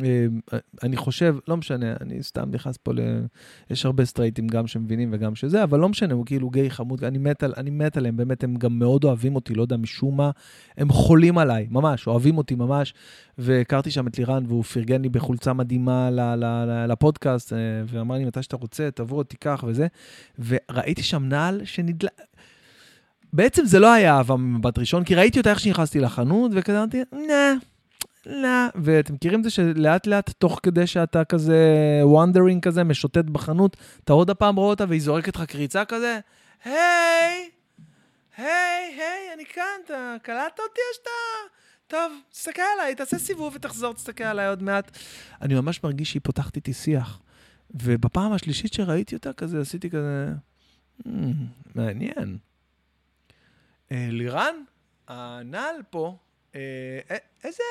אה, 0.04 0.58
אני 0.82 0.96
חושב, 0.96 1.36
לא 1.48 1.56
משנה, 1.56 1.94
אני 2.00 2.22
סתם 2.22 2.50
נכנס 2.52 2.76
פה 2.76 2.92
ל... 2.92 3.00
יש 3.70 3.86
הרבה 3.86 4.04
סטרייטים 4.04 4.48
גם 4.48 4.66
שמבינים 4.66 5.10
וגם 5.12 5.34
שזה, 5.34 5.62
אבל 5.62 5.78
לא 5.78 5.88
משנה, 5.88 6.14
הוא 6.14 6.26
כאילו 6.26 6.50
גיי 6.50 6.70
חמוד, 6.70 7.04
אני 7.04 7.18
מת, 7.18 7.42
על, 7.42 7.52
אני 7.56 7.70
מת 7.70 7.96
עליהם, 7.96 8.16
באמת, 8.16 8.44
הם 8.44 8.54
גם 8.54 8.78
מאוד 8.78 9.04
אוהבים 9.04 9.34
אותי, 9.34 9.54
לא 9.54 9.62
יודע 9.62 9.76
משום 9.76 10.16
מה, 10.16 10.30
הם 10.76 10.88
חולים 10.90 11.38
עליי, 11.38 11.66
ממש, 11.70 12.06
אוהבים 12.06 12.38
אותי 12.38 12.54
ממש, 12.54 12.94
והכרתי 13.38 13.90
שם 13.90 14.06
את 14.06 14.18
לירן, 14.18 14.44
והוא 14.46 14.64
פרגן 14.64 15.02
לי 15.02 15.08
בחולצה 15.08 15.52
מדהימה 15.52 16.10
לפודקאסט, 16.88 17.52
ואמר 17.86 18.14
לי, 18.14 18.24
מתי 18.24 18.42
שאתה 18.42 18.56
רוצה, 18.56 18.90
תבוא, 18.90 19.24
תיקח 19.24 19.64
וזה, 19.66 19.86
וראיתי 20.38 21.02
שם 21.02 21.24
נעל 21.24 21.60
שנדלק... 21.64 22.10
בעצם 23.32 23.64
זה 23.64 23.78
לא 23.78 23.92
היה 23.92 24.16
אהבה 24.16 24.36
ממבט 24.36 24.78
ראשון, 24.78 25.04
כי 25.04 25.14
ראיתי 25.14 25.38
אותה 25.38 25.50
איך 25.50 25.60
שנכנסתי 25.60 26.00
לחנות, 26.00 26.52
וכזה 26.54 26.78
אמרתי, 26.78 27.02
נה, 27.12 27.54
לא. 28.26 28.66
ואתם 28.74 29.14
מכירים 29.14 29.38
את 29.38 29.44
זה 29.44 29.50
שלאט 29.50 30.06
לאט, 30.06 30.30
תוך 30.30 30.60
כדי 30.62 30.86
שאתה 30.86 31.24
כזה 31.24 31.60
וונדרינג 32.02 32.62
כזה, 32.62 32.84
משוטט 32.84 33.24
בחנות, 33.24 33.76
אתה 34.04 34.12
עוד 34.12 34.30
הפעם 34.30 34.56
רואה 34.56 34.70
אותה 34.70 34.84
והיא 34.88 35.00
זורקת 35.00 35.36
לך 35.36 35.42
קריצה 35.42 35.84
כזה, 35.84 36.18
היי, 36.64 36.74
היי, 38.36 38.46
היי, 38.96 39.34
אני 39.34 39.44
כאן, 39.54 39.64
אתה 39.84 40.16
קלטת 40.22 40.58
אותי 40.58 40.80
או 40.90 40.96
שאתה... 40.96 41.10
טוב, 41.86 42.12
תסתכל 42.30 42.62
עליי, 42.74 42.94
תעשה 42.94 43.18
סיבוב 43.18 43.52
ותחזור, 43.56 43.94
תסתכל 43.94 44.24
עליי 44.24 44.48
עוד 44.48 44.62
מעט. 44.62 44.98
אני 45.42 45.54
ממש 45.54 45.84
מרגיש 45.84 46.10
שהיא 46.10 46.22
פותחת 46.24 46.56
איתי 46.56 46.72
שיח. 46.72 47.20
ובפעם 47.70 48.32
השלישית 48.32 48.72
שראיתי 48.72 49.14
אותה 49.14 49.32
כזה, 49.32 49.60
עשיתי 49.60 49.90
כזה, 49.90 50.28
מעניין. 51.74 52.38
אה, 53.92 54.08
לירן, 54.10 54.54
הנעל 55.08 55.82
פה, 55.90 56.16
אה, 56.54 57.00
איזה... 57.44 57.62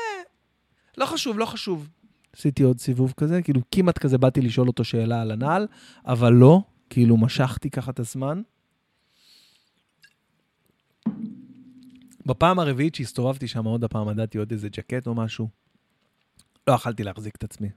לא 0.98 1.06
חשוב, 1.06 1.40
לא 1.40 1.46
חשוב. 1.46 1.90
עשיתי 2.34 2.64
עוד 2.64 2.80
סיבוב 2.80 3.14
כזה, 3.18 3.42
כאילו 3.42 3.62
כמעט 3.72 3.98
כזה 3.98 4.18
באתי 4.18 4.42
לשאול 4.42 4.68
אותו 4.68 4.84
שאלה 4.84 5.22
על 5.22 5.32
הנעל, 5.32 5.68
אבל 6.06 6.34
לא, 6.34 6.62
כאילו 6.90 7.18
משכתי 7.18 7.70
ככה 7.70 7.92
את 7.92 8.00
הזמן. 8.00 8.42
בפעם 12.26 12.60
הרביעית 12.60 12.96
שהסתובבתי 12.96 13.48
שם 13.48 13.66
עוד 13.66 13.84
הפעם, 13.84 14.08
מדעתי 14.08 14.38
עוד 14.38 14.52
איזה 14.52 14.70
ג'קט 14.70 15.08
או 15.08 15.16
משהו. 15.16 15.48
לא 16.68 16.74
יכלתי 16.74 17.04
להחזיק 17.04 17.36
את 17.36 17.44
עצמי. 17.44 17.70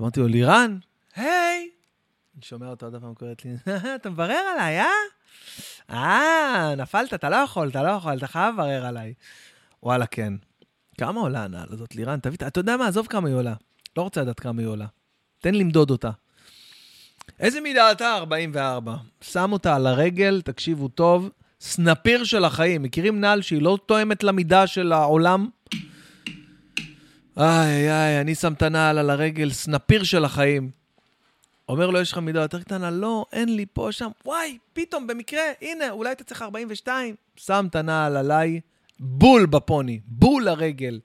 אמרתי 0.00 0.20
לו, 0.20 0.26
לירן, 0.26 0.78
היי! 1.14 1.70
אני 2.34 2.42
שומע 2.42 2.68
אותו 2.68 2.86
עוד 2.86 2.94
הפעם 2.94 3.14
קוראת 3.14 3.44
לי, 3.44 3.54
אתה 3.94 4.10
מברר 4.10 4.42
עליי, 4.54 4.80
אה? 4.80 4.86
אה, 5.90 6.74
נפלת, 6.76 7.14
אתה 7.14 7.28
לא 7.28 7.36
יכול, 7.36 7.68
אתה 7.68 7.82
לא 7.82 7.88
יכול, 7.88 8.16
אתה 8.16 8.26
חייב 8.26 8.54
לברר 8.54 8.86
עליי. 8.86 9.14
וואלה, 9.82 10.06
כן. 10.06 10.32
כמה 10.98 11.20
עולה 11.20 11.44
הנעל 11.44 11.68
הזאת, 11.70 11.94
לירן? 11.94 12.20
תביא, 12.20 12.36
אתה 12.46 12.60
יודע 12.60 12.76
מה, 12.76 12.86
עזוב 12.86 13.06
כמה 13.06 13.28
היא 13.28 13.36
עולה. 13.36 13.54
לא 13.96 14.02
רוצה 14.02 14.20
לדעת 14.22 14.40
כמה 14.40 14.62
היא 14.62 14.68
עולה. 14.68 14.86
תן 15.38 15.54
למדוד 15.54 15.90
אותה. 15.90 16.10
איזה 17.40 17.60
מידה 17.60 17.92
אתה? 17.92 18.16
44. 18.16 18.96
שם 19.20 19.52
אותה 19.52 19.76
על 19.76 19.86
הרגל, 19.86 20.40
תקשיבו 20.44 20.88
טוב, 20.88 21.30
סנפיר 21.60 22.24
של 22.24 22.44
החיים. 22.44 22.82
מכירים 22.82 23.20
נעל 23.20 23.42
שהיא 23.42 23.62
לא 23.62 23.78
תואמת 23.86 24.24
למידה 24.24 24.66
של 24.66 24.92
העולם? 24.92 25.48
איי, 27.38 27.90
איי, 27.90 28.20
אני 28.20 28.34
שם 28.34 28.52
את 28.52 28.62
הנעל 28.62 28.98
על 28.98 29.10
הרגל, 29.10 29.50
סנפיר 29.50 30.02
של 30.04 30.24
החיים. 30.24 30.77
אומר 31.68 31.90
לו, 31.90 32.00
יש 32.00 32.12
לך 32.12 32.18
מידה 32.18 32.40
יותר 32.40 32.60
קטנה? 32.60 32.90
לא, 32.90 33.26
אין 33.32 33.56
לי 33.56 33.66
פה, 33.72 33.88
שם. 33.92 34.08
וואי, 34.24 34.58
פתאום, 34.72 35.06
במקרה, 35.06 35.42
הנה, 35.62 35.90
אולי 35.90 36.12
אתה 36.12 36.24
צריך 36.24 36.42
42. 36.42 37.14
שם 37.36 37.66
את 37.70 37.76
הנעל 37.76 38.16
עליי, 38.16 38.60
בול 39.00 39.46
בפוני, 39.46 40.00
בול 40.04 40.44
לרגל. 40.44 41.00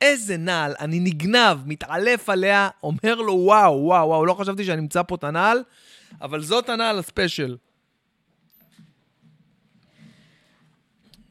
איזה 0.00 0.36
נעל, 0.36 0.74
אני 0.80 1.00
נגנב, 1.00 1.58
מתעלף 1.66 2.28
עליה, 2.28 2.68
אומר 2.82 3.14
לו, 3.14 3.32
וואו, 3.32 3.84
וואו, 3.84 4.08
וואו, 4.08 4.26
לא 4.26 4.34
חשבתי 4.34 4.64
שאני 4.64 4.80
אמצא 4.80 5.02
פה 5.02 5.14
את 5.14 5.24
הנעל, 5.24 5.62
אבל 6.20 6.42
זאת 6.42 6.68
הנעל 6.68 6.98
הספיישל. 6.98 7.56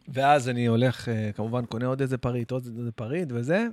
ואז 0.07 0.49
אני 0.49 0.65
הולך, 0.65 1.09
אה, 1.09 1.31
כמובן, 1.35 1.65
קונה 1.65 1.85
עוד 1.85 2.01
איזה 2.01 2.17
פריט, 2.17 2.51
עוד 2.51 2.65
איזה 2.77 2.91
פריט 2.91 3.27
וזה, 3.31 3.67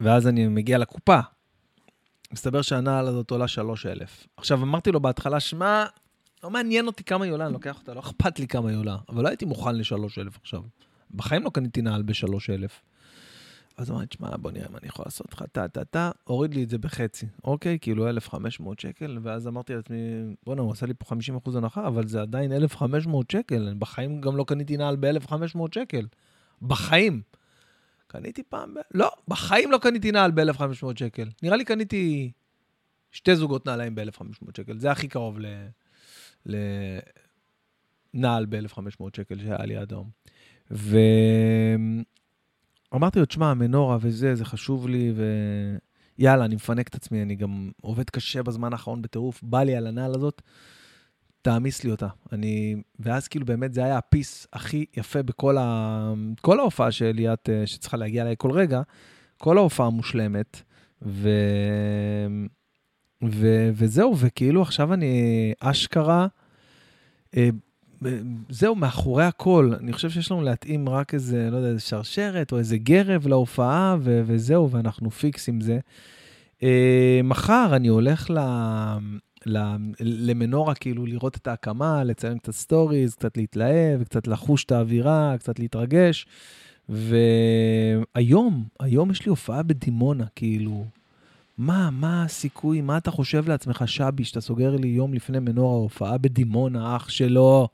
ואז 0.00 0.26
אני 0.26 0.48
מגיע 0.48 0.78
לקופה. 0.78 1.20
מסתבר 2.32 2.62
שהנעל 2.62 3.06
הזאת 3.06 3.30
עולה 3.30 3.48
3,000. 3.48 4.26
עכשיו, 4.36 4.62
אמרתי 4.62 4.92
לו 4.92 5.00
בהתחלה, 5.00 5.40
שמע, 5.40 5.84
לא 6.44 6.50
מעניין 6.50 6.86
אותי 6.86 7.04
כמה 7.04 7.24
היא 7.24 7.32
עולה, 7.32 7.44
אני 7.46 7.52
לוקח 7.52 7.78
אותה, 7.78 7.94
לא 7.94 8.00
אכפת 8.00 8.38
לי 8.38 8.46
כמה 8.46 8.68
היא 8.68 8.78
עולה, 8.78 8.96
אבל 9.08 9.22
לא 9.22 9.28
הייתי 9.28 9.44
מוכן 9.44 9.74
ל-3,000 9.74 10.38
עכשיו. 10.40 10.62
בחיים 11.10 11.44
לא 11.44 11.50
קניתי 11.50 11.82
נעל 11.82 12.02
ב-3,000. 12.02 12.70
אז 13.76 13.90
אמרתי, 13.90 14.16
שמע, 14.16 14.36
בוא 14.36 14.50
נראה 14.50 14.66
מה 14.70 14.78
אני 14.78 14.88
יכול 14.88 15.04
לעשות 15.06 15.32
לך, 15.32 15.44
טה-טה-טה, 15.52 16.10
הוריד 16.24 16.54
לי 16.54 16.64
את 16.64 16.70
זה 16.70 16.78
בחצי, 16.78 17.26
אוקיי? 17.44 17.78
כאילו 17.80 18.08
1,500 18.08 18.80
שקל, 18.80 19.18
ואז 19.22 19.48
אמרתי 19.48 19.74
לעצמי, 19.74 19.96
בוא'נה, 20.46 20.62
הוא 20.62 20.72
עשה 20.72 20.86
לי 20.86 20.94
פה 20.98 21.14
50% 21.44 21.56
הנחה, 21.56 21.86
אבל 21.86 22.08
זה 22.08 22.22
עדיין 22.22 22.52
1,500 22.52 23.30
שקל, 23.30 23.74
בחיים 23.78 24.20
גם 24.20 24.36
לא 24.36 24.44
קניתי 24.44 24.76
נעל 24.76 24.96
ב-1,500 24.96 25.58
שקל. 25.74 26.06
בחיים. 26.62 27.22
קניתי 28.10 28.42
פעם. 28.42 28.74
לא, 28.94 29.10
בחיים 29.28 29.72
לא 29.72 29.78
קניתי 29.78 30.12
נעל 30.12 30.30
ב-1,500 30.30 30.62
שקל. 30.96 31.28
נראה 31.42 31.56
לי 31.56 31.64
קניתי 31.64 32.32
שתי 33.10 33.36
זוגות 33.36 33.66
נעליים 33.66 33.94
ב-1,500 33.94 34.50
שקל. 34.56 34.78
זה 34.78 34.90
הכי 34.90 35.08
קרוב. 35.08 35.38
לנעל 36.46 37.02
ב-1,500 38.46 39.02
שקל 39.16 39.38
שהיה 39.38 39.66
לי 39.66 39.76
עד 39.76 39.92
היום. 39.92 40.10
ואמרתי 42.92 43.18
לו, 43.18 43.24
תשמע, 43.24 43.54
מנורה 43.54 43.98
וזה, 44.00 44.34
זה 44.34 44.44
חשוב 44.44 44.88
לי, 44.88 45.12
ויאללה, 46.18 46.44
אני 46.44 46.54
מפנק 46.54 46.88
את 46.88 46.94
עצמי, 46.94 47.22
אני 47.22 47.34
גם 47.34 47.70
עובד 47.80 48.10
קשה 48.10 48.42
בזמן 48.42 48.72
האחרון 48.72 49.02
בטירוף, 49.02 49.42
בא 49.42 49.62
לי 49.62 49.76
על 49.76 49.86
הנעל 49.86 50.14
הזאת. 50.14 50.42
תעמיס 51.42 51.84
לי 51.84 51.90
אותה. 51.90 52.08
אני... 52.32 52.76
ואז 53.00 53.28
כאילו 53.28 53.46
באמת 53.46 53.74
זה 53.74 53.84
היה 53.84 53.98
ה 53.98 54.06
piece 54.06 54.46
הכי 54.52 54.84
יפה 54.96 55.22
בכל 55.22 55.56
ה... 55.58 56.12
כל 56.40 56.60
ההופעה 56.60 56.90
שלי, 56.90 57.32
את, 57.32 57.48
אה, 57.52 57.66
שצריכה 57.66 57.96
להגיע 57.96 58.22
אליי 58.22 58.34
כל 58.38 58.50
רגע, 58.50 58.82
כל 59.38 59.58
ההופעה 59.58 59.90
מושלמת, 59.90 60.62
ו... 61.02 61.30
ו... 63.24 63.70
וזהו, 63.74 64.16
וכאילו 64.18 64.62
עכשיו 64.62 64.94
אני 64.94 65.52
אשכרה, 65.60 66.26
אה, 67.36 67.48
זהו, 68.48 68.74
מאחורי 68.74 69.24
הכל, 69.24 69.72
אני 69.80 69.92
חושב 69.92 70.10
שיש 70.10 70.30
לנו 70.30 70.42
להתאים 70.42 70.88
רק 70.88 71.14
איזה, 71.14 71.48
לא 71.50 71.56
יודע, 71.56 71.68
איזה 71.68 71.80
שרשרת 71.80 72.52
או 72.52 72.58
איזה 72.58 72.78
גרב 72.78 73.26
להופעה, 73.26 73.96
ו... 74.00 74.22
וזהו, 74.26 74.70
ואנחנו 74.70 75.10
פיקס 75.10 75.48
עם 75.48 75.60
זה. 75.60 75.78
אה, 76.62 77.20
מחר 77.24 77.70
אני 77.76 77.88
הולך 77.88 78.30
ל... 78.30 78.38
למנורה, 80.00 80.74
כאילו 80.74 81.06
לראות 81.06 81.36
את 81.36 81.46
ההקמה, 81.46 82.04
לצלם 82.04 82.38
קצת 82.38 82.52
סטוריז, 82.52 83.14
קצת 83.14 83.36
להתלהב, 83.36 84.02
קצת 84.02 84.26
לחוש 84.26 84.64
את 84.64 84.72
האווירה, 84.72 85.34
קצת 85.38 85.58
להתרגש. 85.58 86.26
והיום, 86.88 88.64
היום 88.80 89.10
יש 89.10 89.26
לי 89.26 89.30
הופעה 89.30 89.62
בדימונה, 89.62 90.24
כאילו, 90.36 90.84
מה, 91.58 91.90
מה 91.90 92.24
הסיכוי, 92.24 92.80
מה 92.80 92.96
אתה 92.96 93.10
חושב 93.10 93.48
לעצמך, 93.48 93.82
שבי, 93.86 94.24
שאתה 94.24 94.40
סוגר 94.40 94.76
לי 94.76 94.88
יום 94.88 95.14
לפני 95.14 95.38
מנורה 95.38 95.70
הופעה 95.72 96.18
בדימונה, 96.18 96.96
אח 96.96 97.08
שלו? 97.08 97.68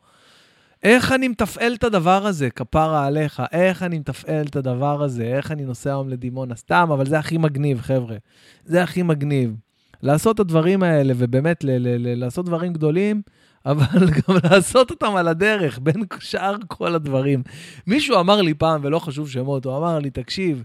איך 0.82 1.12
אני 1.12 1.28
מתפעל 1.28 1.74
את 1.74 1.84
הדבר 1.84 2.26
הזה, 2.26 2.50
כפרה 2.50 3.06
עליך? 3.06 3.42
איך 3.52 3.82
אני 3.82 3.98
מתפעל 3.98 4.46
את 4.46 4.56
הדבר 4.56 5.02
הזה? 5.02 5.24
איך 5.24 5.52
אני 5.52 5.64
נוסע 5.64 5.90
היום 5.90 6.08
לדימונה? 6.08 6.54
סתם, 6.54 6.88
אבל 6.92 7.06
זה 7.06 7.18
הכי 7.18 7.38
מגניב, 7.38 7.80
חבר'ה. 7.80 8.16
זה 8.64 8.82
הכי 8.82 9.02
מגניב. 9.02 9.56
לעשות 10.06 10.34
את 10.34 10.40
הדברים 10.40 10.82
האלה, 10.82 11.12
ובאמת, 11.16 11.64
ל- 11.64 11.70
ל- 11.70 11.96
ל- 12.08 12.20
לעשות 12.20 12.46
דברים 12.46 12.72
גדולים, 12.72 13.22
אבל 13.66 14.10
גם 14.10 14.36
לעשות 14.44 14.90
אותם 14.90 15.16
על 15.16 15.28
הדרך, 15.28 15.78
בין 15.82 16.02
שאר 16.20 16.54
כל 16.68 16.94
הדברים. 16.94 17.42
מישהו 17.86 18.20
אמר 18.20 18.42
לי 18.42 18.54
פעם, 18.54 18.80
ולא 18.84 18.98
חשוב 18.98 19.28
שמות, 19.30 19.64
הוא 19.64 19.76
אמר 19.76 19.98
לי, 19.98 20.10
תקשיב, 20.10 20.64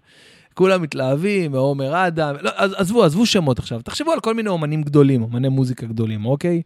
כולם 0.53 0.81
מתלהבים, 0.81 1.55
עומר 1.55 2.07
אדם, 2.07 2.35
לא, 2.41 2.51
עזבו, 2.55 3.03
עזבו 3.03 3.25
שמות 3.25 3.59
עכשיו, 3.59 3.81
תחשבו 3.81 4.11
על 4.11 4.19
כל 4.19 4.33
מיני 4.33 4.49
אומנים 4.49 4.83
גדולים, 4.83 5.21
אומני 5.23 5.49
מוזיקה 5.49 5.85
גדולים, 5.85 6.25
אוקיי? 6.25 6.61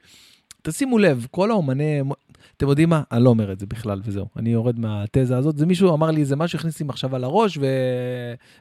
תשימו 0.61 0.97
לב, 0.97 1.27
כל 1.31 1.51
האומני... 1.51 2.01
אתם 2.57 2.69
יודעים 2.69 2.89
מה? 2.89 3.03
אני 3.11 3.23
לא 3.23 3.29
אומר 3.29 3.51
את 3.51 3.59
זה 3.59 3.65
בכלל, 3.65 4.01
וזהו. 4.03 4.25
אני 4.35 4.49
יורד 4.49 4.79
מהתזה 4.79 5.37
הזאת. 5.37 5.57
זה 5.57 5.65
מישהו 5.65 5.93
אמר 5.93 6.11
לי 6.11 6.21
איזה 6.21 6.35
משהו, 6.35 6.59
הכניס 6.59 6.79
לי 6.79 6.85
מחשבה 6.85 7.17
לראש, 7.17 7.59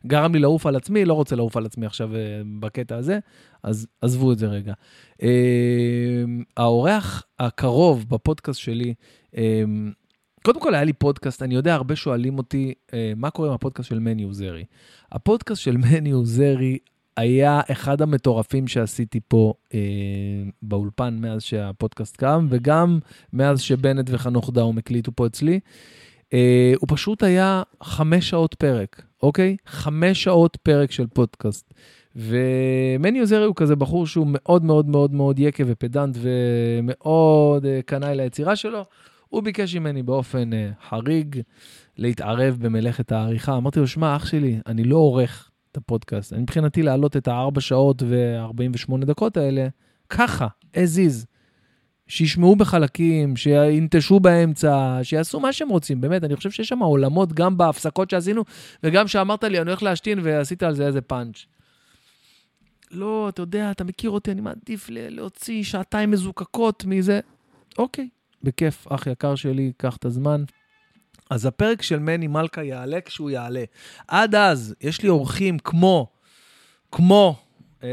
וגרם 0.04 0.34
לי 0.34 0.38
לעוף 0.40 0.66
על 0.66 0.76
עצמי, 0.76 1.04
לא 1.04 1.14
רוצה 1.14 1.36
לעוף 1.36 1.56
על 1.56 1.66
עצמי 1.66 1.86
עכשיו 1.86 2.16
אה, 2.16 2.20
בקטע 2.60 2.96
הזה, 2.96 3.18
אז 3.62 3.86
עזבו 4.00 4.32
את 4.32 4.38
זה 4.38 4.46
רגע. 4.46 4.72
אה, 5.22 6.24
האורח 6.56 7.22
הקרוב 7.38 8.04
בפודקאסט 8.08 8.60
שלי, 8.60 8.94
אה, 9.36 9.62
קודם 10.44 10.60
כל 10.60 10.74
היה 10.74 10.84
לי 10.84 10.92
פודקאסט, 10.92 11.42
אני 11.42 11.54
יודע, 11.54 11.74
הרבה 11.74 11.96
שואלים 11.96 12.38
אותי, 12.38 12.74
מה 13.16 13.30
קורה 13.30 13.48
עם 13.48 13.54
הפודקאסט 13.54 13.88
של 13.88 13.98
מני 13.98 14.22
עוזרי. 14.22 14.64
הפודקאסט 15.12 15.62
של 15.62 15.76
מני 15.76 16.10
עוזרי 16.10 16.78
היה 17.16 17.60
אחד 17.72 18.02
המטורפים 18.02 18.68
שעשיתי 18.68 19.20
פה 19.28 19.54
אה, 19.74 19.78
באולפן 20.62 21.18
מאז 21.20 21.42
שהפודקאסט 21.42 22.16
קם, 22.16 22.46
וגם 22.50 22.98
מאז 23.32 23.60
שבנט 23.60 24.10
וחנוך 24.12 24.50
דאום 24.52 24.78
הקליטו 24.78 25.12
פה 25.14 25.26
אצלי. 25.26 25.60
אה, 26.32 26.72
הוא 26.80 26.88
פשוט 26.90 27.22
היה 27.22 27.62
חמש 27.82 28.30
שעות 28.30 28.54
פרק, 28.54 29.02
אוקיי? 29.22 29.56
חמש 29.66 30.24
שעות 30.24 30.56
פרק 30.62 30.90
של 30.90 31.06
פודקאסט. 31.06 31.74
ומני 32.16 33.20
עוזרי 33.20 33.44
הוא 33.44 33.54
כזה 33.56 33.76
בחור 33.76 34.06
שהוא 34.06 34.26
מאוד 34.28 34.64
מאוד 34.64 34.88
מאוד 34.88 35.14
מאוד 35.14 35.38
יקה 35.38 35.64
ופדנט 35.66 36.16
ומאוד 36.20 37.66
אה, 37.66 37.80
קנאי 37.86 38.16
ליצירה 38.16 38.56
שלו. 38.56 38.84
הוא 39.28 39.42
ביקש 39.42 39.76
ממני 39.76 40.02
באופן 40.02 40.52
אה, 40.52 40.70
חריג 40.88 41.40
להתערב 41.96 42.56
במלאכת 42.60 43.12
העריכה. 43.12 43.56
אמרתי 43.56 43.80
לו, 43.80 43.86
שמע, 43.86 44.16
אח 44.16 44.26
שלי, 44.26 44.60
אני 44.66 44.84
לא 44.84 44.96
עורך. 44.96 45.50
את 45.74 45.76
הפודקאסט. 45.76 46.32
אני 46.32 46.42
מבחינתי 46.42 46.82
להעלות 46.82 47.16
את 47.16 47.28
הארבע 47.28 47.60
שעות 47.60 48.02
ו-48 48.06 49.04
דקות 49.04 49.36
האלה, 49.36 49.68
ככה, 50.08 50.46
as 50.74 50.96
is. 50.96 51.26
שישמעו 52.06 52.56
בחלקים, 52.56 53.36
שינטשו 53.36 54.20
באמצע, 54.20 54.98
שיעשו 55.02 55.40
מה 55.40 55.52
שהם 55.52 55.68
רוצים, 55.68 56.00
באמת, 56.00 56.24
אני 56.24 56.36
חושב 56.36 56.50
שיש 56.50 56.68
שם 56.68 56.78
עולמות 56.78 57.32
גם 57.32 57.56
בהפסקות 57.56 58.10
שעשינו, 58.10 58.44
וגם 58.82 59.08
שאמרת 59.08 59.44
לי, 59.44 59.60
אני 59.60 59.70
הולך 59.70 59.82
להשתין 59.82 60.18
ועשית 60.22 60.62
על 60.62 60.74
זה 60.74 60.86
איזה 60.86 61.00
פאנץ'. 61.00 61.46
לא, 62.90 63.28
אתה 63.28 63.42
יודע, 63.42 63.70
אתה 63.70 63.84
מכיר 63.84 64.10
אותי, 64.10 64.30
אני 64.30 64.40
מעדיף 64.40 64.86
להוציא 64.90 65.62
שעתיים 65.62 66.10
מזוקקות 66.10 66.84
מזה. 66.84 67.20
אוקיי, 67.78 68.08
בכיף, 68.42 68.86
אח 68.86 69.06
יקר 69.06 69.34
שלי, 69.34 69.72
קח 69.76 69.96
את 69.96 70.04
הזמן. 70.04 70.44
אז 71.30 71.46
הפרק 71.46 71.82
של 71.82 71.98
מני 71.98 72.26
מלכה 72.26 72.62
יעלה 72.62 73.00
כשהוא 73.00 73.30
יעלה. 73.30 73.64
עד 74.08 74.34
אז, 74.34 74.74
יש 74.80 75.02
לי 75.02 75.08
אורחים 75.08 75.58
כמו, 75.58 76.06
כמו 76.92 77.36
אה, 77.82 77.88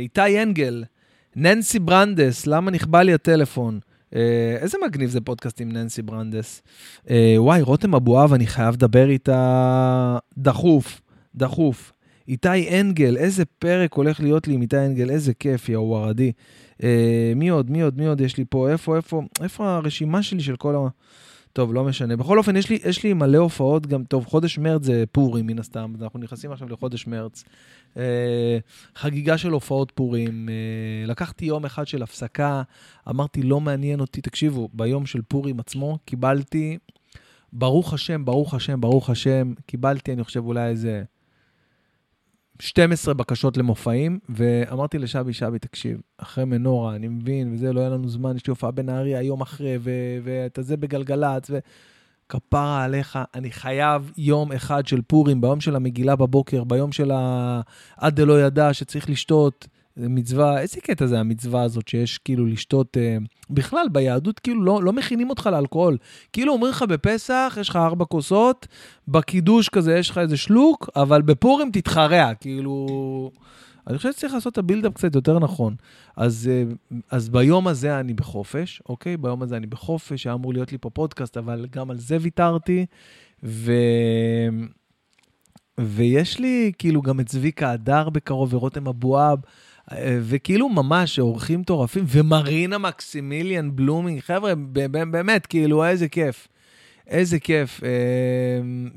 איתי 0.00 0.42
אנגל, 0.42 0.84
ננסי 1.36 1.78
ברנדס, 1.78 2.46
למה 2.46 2.70
נכבה 2.70 3.02
לי 3.02 3.14
הטלפון? 3.14 3.80
אה, 4.14 4.56
איזה 4.60 4.78
מגניב 4.86 5.10
זה 5.10 5.20
פודקאסט 5.20 5.60
עם 5.60 5.72
ננסי 5.72 6.02
ברנדס. 6.02 6.62
אה, 7.10 7.34
וואי, 7.38 7.62
רותם 7.62 7.94
אבואב, 7.94 8.32
אני 8.32 8.46
חייב 8.46 8.74
לדבר 8.74 9.08
איתה 9.10 10.18
דחוף, 10.38 11.00
דחוף. 11.34 11.92
איתי 12.28 12.80
אנגל, 12.80 13.16
איזה 13.16 13.44
פרק 13.44 13.92
הולך 13.92 14.20
להיות 14.20 14.48
לי 14.48 14.54
עם 14.54 14.62
איתי 14.62 14.78
אנגל, 14.78 15.10
איזה 15.10 15.34
כיף, 15.34 15.68
יא 15.68 15.78
וורדי. 15.78 16.32
אה, 16.82 17.32
מי 17.36 17.48
עוד, 17.48 17.70
מי 17.70 17.82
עוד, 17.82 17.98
מי 17.98 18.06
עוד 18.06 18.20
יש 18.20 18.36
לי 18.36 18.44
פה? 18.50 18.70
איפה, 18.70 18.96
איפה, 18.96 19.22
איפה 19.42 19.76
הרשימה 19.76 20.22
שלי 20.22 20.40
של 20.40 20.56
כל 20.56 20.74
ה... 20.74 20.88
טוב, 21.56 21.74
לא 21.74 21.84
משנה. 21.84 22.16
בכל 22.16 22.38
אופן, 22.38 22.56
יש 22.56 22.70
לי, 22.70 22.78
יש 22.84 23.04
לי 23.04 23.12
מלא 23.12 23.38
הופעות 23.38 23.86
גם, 23.86 24.04
טוב, 24.04 24.26
חודש 24.26 24.58
מרץ 24.58 24.84
זה 24.84 25.04
פורים, 25.12 25.46
מן 25.46 25.58
הסתם, 25.58 25.92
אנחנו 26.02 26.18
נכנסים 26.18 26.52
עכשיו 26.52 26.68
לחודש 26.68 27.06
מרץ. 27.06 27.44
אה, 27.96 28.58
חגיגה 28.94 29.38
של 29.38 29.50
הופעות 29.50 29.92
פורים. 29.94 30.48
אה, 30.48 31.06
לקחתי 31.06 31.44
יום 31.44 31.64
אחד 31.64 31.86
של 31.86 32.02
הפסקה, 32.02 32.62
אמרתי, 33.08 33.42
לא 33.42 33.60
מעניין 33.60 34.00
אותי. 34.00 34.20
תקשיבו, 34.20 34.68
ביום 34.72 35.06
של 35.06 35.22
פורים 35.22 35.60
עצמו 35.60 35.98
קיבלתי, 36.04 36.78
ברוך 37.52 37.94
השם, 37.94 38.24
ברוך 38.24 38.54
השם, 38.54 38.80
ברוך 38.80 39.10
השם, 39.10 39.52
קיבלתי, 39.66 40.12
אני 40.12 40.24
חושב, 40.24 40.44
אולי 40.44 40.68
איזה 40.68 41.02
12 42.60 43.14
בקשות 43.14 43.56
למופעים, 43.56 44.18
ואמרתי 44.28 44.98
לשבי, 44.98 45.32
שבי, 45.32 45.58
תקשיב, 45.58 46.00
אחרי 46.18 46.44
מנורה, 46.44 46.96
אני 46.96 47.08
מבין, 47.08 47.52
וזה, 47.52 47.72
לא 47.72 47.80
היה 47.80 47.88
לנו 47.88 48.08
זמן, 48.08 48.36
יש 48.36 48.46
לי 48.46 48.50
הופעה 48.50 48.70
בנהריה 48.70 49.22
יום 49.22 49.40
אחרי, 49.40 49.78
ואתה 50.24 50.62
זה 50.62 50.76
בגלגלצ, 50.76 51.50
וכפרה 51.50 52.84
עליך, 52.84 53.18
אני 53.34 53.50
חייב 53.50 54.12
יום 54.16 54.52
אחד 54.52 54.86
של 54.86 55.02
פורים, 55.02 55.40
ביום 55.40 55.60
של 55.60 55.76
המגילה 55.76 56.16
בבוקר, 56.16 56.64
ביום 56.64 56.92
של 56.92 57.10
ה... 57.10 57.60
עד 57.96 58.20
דלא 58.20 58.40
ידע 58.40 58.74
שצריך 58.74 59.10
לשתות, 59.10 59.68
זה 59.96 60.08
מצווה, 60.08 60.60
איזה 60.60 60.80
קטע 60.80 61.06
זה 61.06 61.20
המצווה 61.20 61.62
הזאת 61.62 61.88
שיש 61.88 62.18
כאילו 62.18 62.46
לשתות, 62.46 62.96
אה, 62.96 63.16
בכלל 63.50 63.86
ביהדות 63.92 64.38
כאילו 64.38 64.62
לא, 64.62 64.82
לא 64.82 64.92
מכינים 64.92 65.30
אותך 65.30 65.46
לאלכוהול. 65.52 65.96
כאילו 66.32 66.52
אומרים 66.52 66.72
לך 66.72 66.82
בפסח 66.82 67.56
יש 67.60 67.68
לך 67.68 67.76
ארבע 67.76 68.04
כוסות, 68.04 68.66
בקידוש 69.08 69.68
כזה 69.68 69.98
יש 69.98 70.10
לך 70.10 70.18
איזה 70.18 70.36
שלוק, 70.36 70.90
אבל 70.96 71.22
בפורים 71.22 71.70
תתחרע, 71.72 72.34
כאילו... 72.34 73.30
אני 73.86 73.96
חושב 73.96 74.12
שצריך 74.12 74.34
לעשות 74.34 74.52
את 74.52 74.58
הבילדאפ 74.58 74.92
קצת 74.94 75.14
יותר 75.14 75.38
נכון. 75.38 75.74
אז, 76.16 76.50
אה, 76.52 76.98
אז 77.10 77.28
ביום 77.28 77.68
הזה 77.68 78.00
אני 78.00 78.14
בחופש, 78.14 78.82
אוקיי? 78.88 79.16
ביום 79.16 79.42
הזה 79.42 79.56
אני 79.56 79.66
בחופש, 79.66 80.26
היה 80.26 80.34
אמור 80.34 80.52
להיות 80.52 80.72
לי 80.72 80.78
פה 80.78 80.90
פודקאסט, 80.90 81.36
אבל 81.36 81.66
גם 81.70 81.90
על 81.90 81.98
זה 81.98 82.16
ויתרתי. 82.20 82.86
ו... 83.42 83.72
ויש 85.80 86.40
לי 86.40 86.72
כאילו 86.78 87.02
גם 87.02 87.20
את 87.20 87.26
צביקה 87.26 87.70
הדר 87.70 88.08
בקרוב 88.08 88.54
ורותם 88.54 88.88
אבואב. 88.88 89.38
וכאילו 90.20 90.68
ממש 90.68 91.18
אורחים 91.18 91.60
מטורפים, 91.60 92.04
ומרינה 92.08 92.78
מקסימיליאן 92.78 93.76
בלומינג, 93.76 94.20
חבר'ה, 94.20 94.54
באמת, 95.10 95.46
כאילו, 95.46 95.84
איזה 95.84 96.08
כיף. 96.08 96.48
איזה 97.06 97.38
כיף 97.38 97.80
אה, 97.84 97.90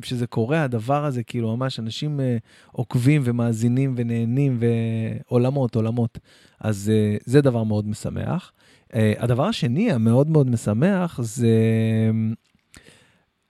שזה 0.03 0.27
קורה, 0.27 0.63
הדבר 0.63 1.05
הזה, 1.05 1.23
כאילו, 1.23 1.57
ממש 1.57 1.79
אנשים 1.79 2.19
אה, 2.19 2.37
עוקבים 2.71 3.21
ומאזינים 3.25 3.93
ונהנים, 3.97 4.59
ועולמות, 4.59 5.75
עולמות. 5.75 6.19
אז 6.59 6.91
אה, 6.93 7.17
זה 7.25 7.41
דבר 7.41 7.63
מאוד 7.63 7.87
משמח. 7.87 8.51
הדבר 8.93 9.45
השני 9.45 9.91
המאוד 9.91 10.29
מאוד 10.29 10.49
משמח 10.49 11.19
זה 11.23 11.47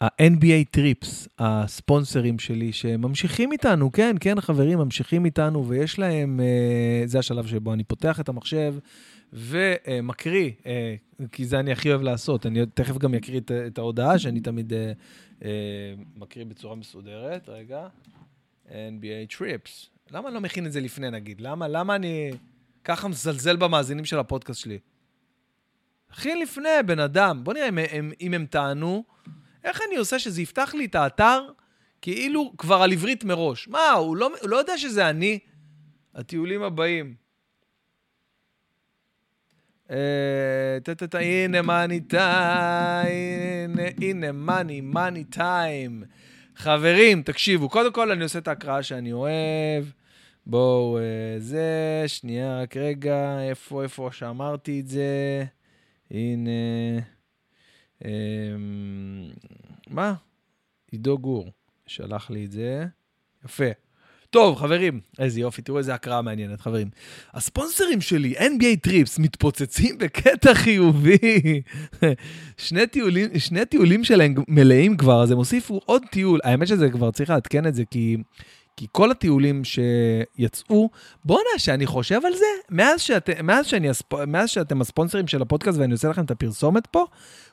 ה-NBA 0.02 0.66
Trips, 0.72 1.28
הספונסרים 1.40 2.40
שלי, 2.40 2.74
שממשיכים 2.74 3.52
איתנו, 3.52 3.92
כן, 3.92 4.16
כן, 4.20 4.42
חברים, 4.42 4.80
ממשיכים 4.80 5.26
איתנו, 5.26 5.68
ויש 5.68 6.00
להם, 6.00 6.40
uh, 6.40 7.08
זה 7.08 7.20
השלב 7.20 7.48
שבו 7.48 7.74
אני 7.74 7.84
פותח 7.84 8.20
את 8.20 8.30
המחשב 8.30 8.76
ומקריא, 9.34 10.52
uh, 10.64 10.66
כי 11.32 11.46
זה 11.46 11.60
אני 11.60 11.72
הכי 11.72 11.90
אוהב 11.90 12.02
לעשות. 12.02 12.46
אני 12.46 12.66
תכף 12.74 12.98
גם 12.98 13.14
אקריא 13.14 13.40
את, 13.40 13.52
את 13.68 13.78
ההודעה, 13.78 14.20
שאני 14.20 14.40
תמיד 14.40 14.74
uh, 14.74 14.76
uh, 15.40 15.44
מקריא 16.16 16.46
בצורה 16.46 16.76
מסודרת. 16.76 17.50
רגע, 17.50 17.88
NBA 18.68 19.38
Trips. 19.38 19.90
למה 20.12 20.28
אני 20.28 20.36
לא 20.36 20.42
מכין 20.42 20.66
את 20.66 20.72
זה 20.72 20.82
לפני, 20.82 21.10
נגיד? 21.10 21.42
למה, 21.42 21.68
למה 21.68 21.96
אני 21.96 22.32
ככה 22.84 23.08
מזלזל 23.08 23.56
במאזינים 23.56 24.06
של 24.06 24.20
הפודקאסט 24.20 24.60
שלי? 24.60 24.80
הכין 26.12 26.40
לפני, 26.40 26.70
בן 26.86 27.00
אדם. 27.00 27.44
בוא 27.44 27.54
נראה 27.54 27.70
אם, 27.70 27.78
אם, 27.80 28.12
אם 28.22 28.34
הם 28.34 28.46
טענו. 28.46 29.04
איך 29.64 29.82
אני 29.88 29.96
עושה 29.96 30.20
שזה 30.20 30.42
יפתח 30.42 30.74
לי 30.74 30.86
את 30.86 30.96
האתר 30.96 31.48
כאילו 32.02 32.54
כבר 32.58 32.82
על 32.82 32.92
עברית 32.92 33.24
מראש? 33.24 33.68
מה, 33.68 33.92
הוא 33.92 34.18
לא, 34.18 34.30
הוא 34.42 34.50
לא 34.50 34.58
יודע 34.58 34.78
שזה 34.78 35.10
אני? 35.10 35.40
הטיולים 36.16 36.64
הבאים. 36.64 37.14
אה, 39.92 40.78
הנה 41.20 41.62
מאני 41.62 42.00
טיים, 42.00 43.76
הנה 44.02 44.32
מאני, 44.32 44.82
מאני 44.82 45.24
טיים. 45.24 46.04
חברים, 46.56 47.24
תקשיבו, 47.24 47.70
קודם 47.70 47.94
כל 47.94 48.12
אני 48.12 48.24
עושה 48.24 48.40
את 48.40 48.48
ההקראה 48.48 48.84
שאני 48.84 49.12
אוהב. 49.12 49.86
בואו, 50.46 50.98
אה, 50.98 51.40
זה, 51.40 52.04
שנייה, 52.08 52.62
רק 52.62 52.78
רגע, 52.78 53.40
איפה, 53.50 53.84
איפה 53.84 54.10
שאמרתי 54.12 54.80
את 54.80 54.88
זה? 54.88 55.46
הנה. 56.12 56.50
אמ, 58.06 58.10
מה? 59.88 60.14
עידו 60.92 61.18
גור 61.18 61.52
שלח 61.88 62.30
לי 62.30 62.46
את 62.46 62.52
זה. 62.52 62.86
יפה. 63.46 63.70
טוב, 64.30 64.58
חברים, 64.58 65.00
איזה 65.20 65.40
יופי, 65.40 65.62
תראו 65.62 65.78
איזה 65.78 65.94
הקראה 65.94 66.22
מעניינת, 66.22 66.62
חברים. 66.62 66.90
הספונסרים 67.34 68.02
שלי, 68.02 68.36
NBA 68.38 68.80
טריפס, 68.82 69.20
מתפוצצים 69.20 69.98
בקטע 69.98 70.54
חיובי. 70.54 71.62
שני, 72.58 72.88
טיולים, 72.88 73.40
שני 73.40 73.66
טיולים 73.66 74.04
שלהם 74.04 74.36
מלאים 74.48 74.98
כבר, 74.98 75.24
אז 75.24 75.32
הם 75.32 75.38
הוסיפו 75.38 75.82
עוד 75.86 76.04
טיול. 76.12 76.40
האמת 76.44 76.68
שזה 76.68 76.90
כבר 76.90 77.12
צריך 77.12 77.30
לעדכן 77.30 77.68
את 77.68 77.76
זה, 77.76 77.84
כי... 77.92 78.18
כי 78.80 78.88
כל 78.92 79.12
הטיולים 79.12 79.62
שיצאו, 79.64 80.90
בואנה, 81.26 81.50
שאני 81.58 81.86
חושב 81.86 82.26
על 82.26 82.34
זה, 82.36 82.46
מאז, 82.70 83.02
שאת, 83.02 83.30
מאז, 83.44 83.66
שאני, 83.66 83.88
מאז 84.28 84.50
שאתם 84.50 84.82
הספונסרים 84.82 85.28
של 85.28 85.42
הפודקאסט 85.42 85.78
ואני 85.78 85.94
עושה 85.94 86.10
לכם 86.10 86.24
את 86.24 86.32
הפרסומת 86.32 86.88
פה, 86.88 87.06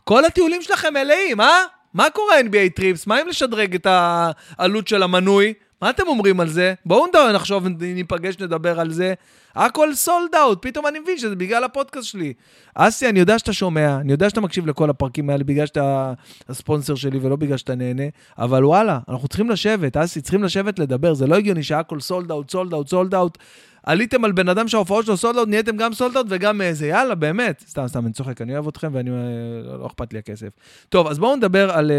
כל 0.05 0.25
הטיולים 0.25 0.63
שלכם 0.63 0.95
מלאים, 0.95 1.41
אה? 1.41 1.63
מה 1.95 2.11
קורה 2.11 2.41
NBA 2.41 2.77
Trips? 2.77 3.07
מה 3.07 3.23
עם 3.23 3.29
לשדרג 3.29 3.75
את 3.75 3.87
העלות 3.91 4.89
של 4.89 5.03
המנוי? 5.03 5.55
מה 5.83 5.91
אתם 5.91 6.03
אומרים 6.07 6.41
על 6.41 6.49
זה? 6.49 6.75
בואו 6.87 7.07
נחשוב, 7.35 7.67
ניפגש, 7.81 8.39
נדבר 8.39 8.81
על 8.81 8.91
זה. 8.91 9.15
הכל 9.55 9.95
sold 9.95 10.35
out, 10.35 10.59
פתאום 10.63 10.87
אני 10.87 10.99
מבין 10.99 11.19
שזה 11.19 11.37
בגלל 11.37 11.65
הפודקאסט 11.65 12.07
שלי. 12.07 12.33
אסי, 12.75 13.09
אני 13.09 13.19
יודע 13.19 13.39
שאתה 13.39 13.53
שומע, 13.53 13.97
אני 13.97 14.13
יודע 14.13 14.31
שאתה 14.31 14.41
מקשיב 14.41 14.67
לכל 14.67 14.91
הפרקים 14.91 15.31
האלה 15.31 15.45
בגלל 15.45 15.67
שאתה 15.67 16.13
הספונסר 16.49 16.95
שלי 16.95 17.19
ולא 17.19 17.37
בגלל 17.37 17.57
שאתה 17.57 17.75
נהנה, 17.75 18.03
אבל 18.39 18.65
וואלה, 18.65 18.99
אנחנו 19.09 19.29
צריכים 19.29 19.51
לשבת, 19.51 19.97
אסי, 19.97 20.21
צריכים 20.21 20.45
לשבת 20.45 20.79
לדבר, 20.79 21.15
זה 21.15 21.27
לא 21.27 21.35
הגיוני 21.35 21.63
שהכל 21.63 22.01
sold 22.01 22.31
out, 22.31 22.51
sold 22.51 22.73
out, 22.73 22.89
sold 22.89 23.15
out. 23.15 23.39
עליתם 23.83 24.25
על 24.25 24.33
בן 24.33 24.49
אדם 24.49 24.69
שההופעות 24.69 25.07
שלו 25.07 25.17
סולד 25.17 25.37
אאוט, 25.37 25.49
נהייתם 25.49 25.77
גם 25.77 25.93
סולד 25.93 26.17
אאוט 26.17 26.27
וגם 26.31 26.61
איזה, 26.61 26.87
יאללה, 26.87 27.15
באמת. 27.15 27.65
סתם, 27.69 27.89
סתם, 27.89 28.05
אני 28.05 28.13
צוחק, 28.13 28.41
אני 28.41 28.55
אוהב 28.55 28.69
אתכם 28.69 28.91
ואני, 28.93 29.11
לא, 29.11 29.79
לא 29.79 29.87
אכפת 29.87 30.13
לי 30.13 30.19
הכסף. 30.19 30.49
טוב, 30.89 31.07
אז 31.07 31.19
בואו 31.19 31.37
נדבר 31.37 31.71
על... 31.71 31.91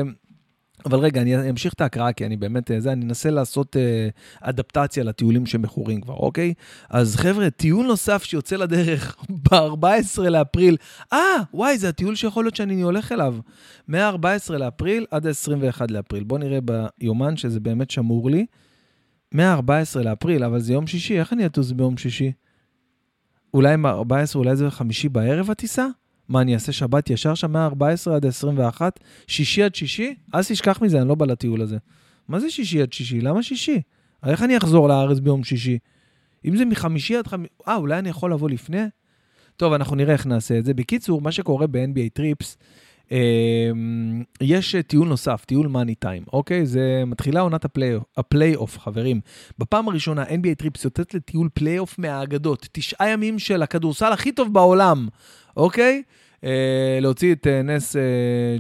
אבל 0.86 1.00
רגע, 1.00 1.22
אני 1.22 1.50
אמשיך 1.50 1.74
את 1.74 1.82
ההקראה, 1.82 2.14
כי 2.14 2.26
אני 2.26 2.38
באמת, 2.38 2.72
אה, 2.72 2.80
זה, 2.80 2.92
אני 2.92 3.06
אנסה 3.06 3.30
לעשות 3.30 3.78
אה, 3.78 4.10
אדפטציה 4.42 5.04
לטיולים 5.04 5.46
שמכורים 5.46 6.02
כבר, 6.02 6.14
אוקיי? 6.14 6.54
אז 6.90 7.16
חבר'ה, 7.16 7.50
טיול 7.50 7.88
נוסף 7.88 8.24
שיוצא 8.24 8.56
לדרך 8.56 9.16
ב-14 9.52 10.22
לאפריל, 10.22 10.78
אה, 11.14 11.20
וואי, 11.54 11.78
זה 11.78 11.90
הטיול 11.90 12.16
שיכול 12.16 12.46
להיות 12.46 12.56
שאני 12.56 12.82
הולך 12.82 13.12
אליו. 13.12 13.36
מ-14 13.88 14.54
לאפריל 14.54 15.06
עד 15.12 15.28
ה-21 15.28 15.82
לאפריל. 15.90 16.24
בואו 16.24 16.40
נראה 16.40 16.60
ביומן 16.62 17.38
שזה 17.38 17.60
באמת 17.60 17.92
שמור 17.92 18.30
לי. 18.30 18.46
מ-14 19.34 20.00
לאפריל, 20.04 20.44
אבל 20.44 20.60
זה 20.60 20.74
יום 20.74 20.88
שישי, 20.88 21.20
איך 21.20 21.34
אני 21.34 21.46
אטוס 21.46 21.72
ביום 21.72 21.98
שישי? 21.98 22.32
אולי 23.54 23.76
מ-14, 23.76 24.36
אולי 24.36 24.56
זה 24.56 24.72
חמישי 24.72 25.10
בערב 25.10 25.52
הטיסה? 25.52 25.88
מה, 26.30 26.42
אני 26.42 26.54
אעשה 26.54 26.72
שבת 26.72 27.10
ישר 27.10 27.36
שם 27.36 27.52
מה-14 27.52 28.12
עד 28.12 28.26
ה-21? 28.26 28.82
שישי 29.28 29.64
עד 29.64 29.76
שישי? 29.76 30.16
אז 30.34 30.48
תשכח 30.48 30.82
מזה, 30.82 31.02
אני 31.02 31.08
לא 31.08 31.16
בא 31.16 31.26
לטיול 31.26 31.62
הזה. 31.62 31.78
מה 32.28 32.40
זה 32.40 32.50
שישי 32.50 32.82
עד 32.82 32.94
שישי? 32.94 33.22
למה 33.22 33.44
שישי? 33.44 33.82
איך 34.26 34.44
אני 34.44 34.58
אחזור 34.58 34.88
לארץ 34.88 35.20
ביום 35.20 35.44
שישי? 35.44 35.78
אם 36.46 36.58
זה 36.58 36.66
מחמישי 36.66 37.16
עד 37.16 37.28
חמישי... 37.28 37.54
אה, 37.68 37.76
אולי 37.76 38.00
אני 38.00 38.10
יכול 38.10 38.34
לבוא 38.34 38.50
לפני? 38.50 38.84
טוב, 39.58 39.74
אנחנו 39.74 39.96
נראה 39.96 40.14
איך 40.14 40.26
נעשה 40.26 40.58
את 40.58 40.66
זה. 40.66 40.74
בקיצור, 40.74 41.22
מה 41.22 41.32
שקורה 41.32 41.68
ב-NBA 41.68 42.10
טריפס, 42.14 42.58
יש 44.42 44.76
טיול 44.88 45.08
נוסף, 45.08 45.46
טיול 45.46 45.68
מאני 45.68 45.96
טיים, 45.96 46.24
אוקיי? 46.34 46.66
זה 46.66 47.04
מתחילה 47.08 47.40
עונת 47.40 47.66
הפליי-אוף, 48.18 48.80
חברים. 48.80 49.22
בפעם 49.60 49.88
הראשונה, 49.88 50.24
NBA 50.24 50.56
Trips 50.58 50.86
יוצאת 50.86 51.14
לטיול 51.14 51.50
פליי-אוף 51.54 52.00
מהאגדות. 52.00 52.68
תשעה 52.72 53.10
ימים 53.10 53.40
של 53.40 53.64
הכדורסל 53.64 54.12
הכי 54.14 54.32
טוב 54.32 54.54
בעולם, 54.54 55.08
אוקיי? 55.58 56.04
אה, 56.44 57.00
להוציא 57.02 57.34
את 57.34 57.48
אה, 57.48 57.62
נס 57.62 57.96
אה, 57.96 58.02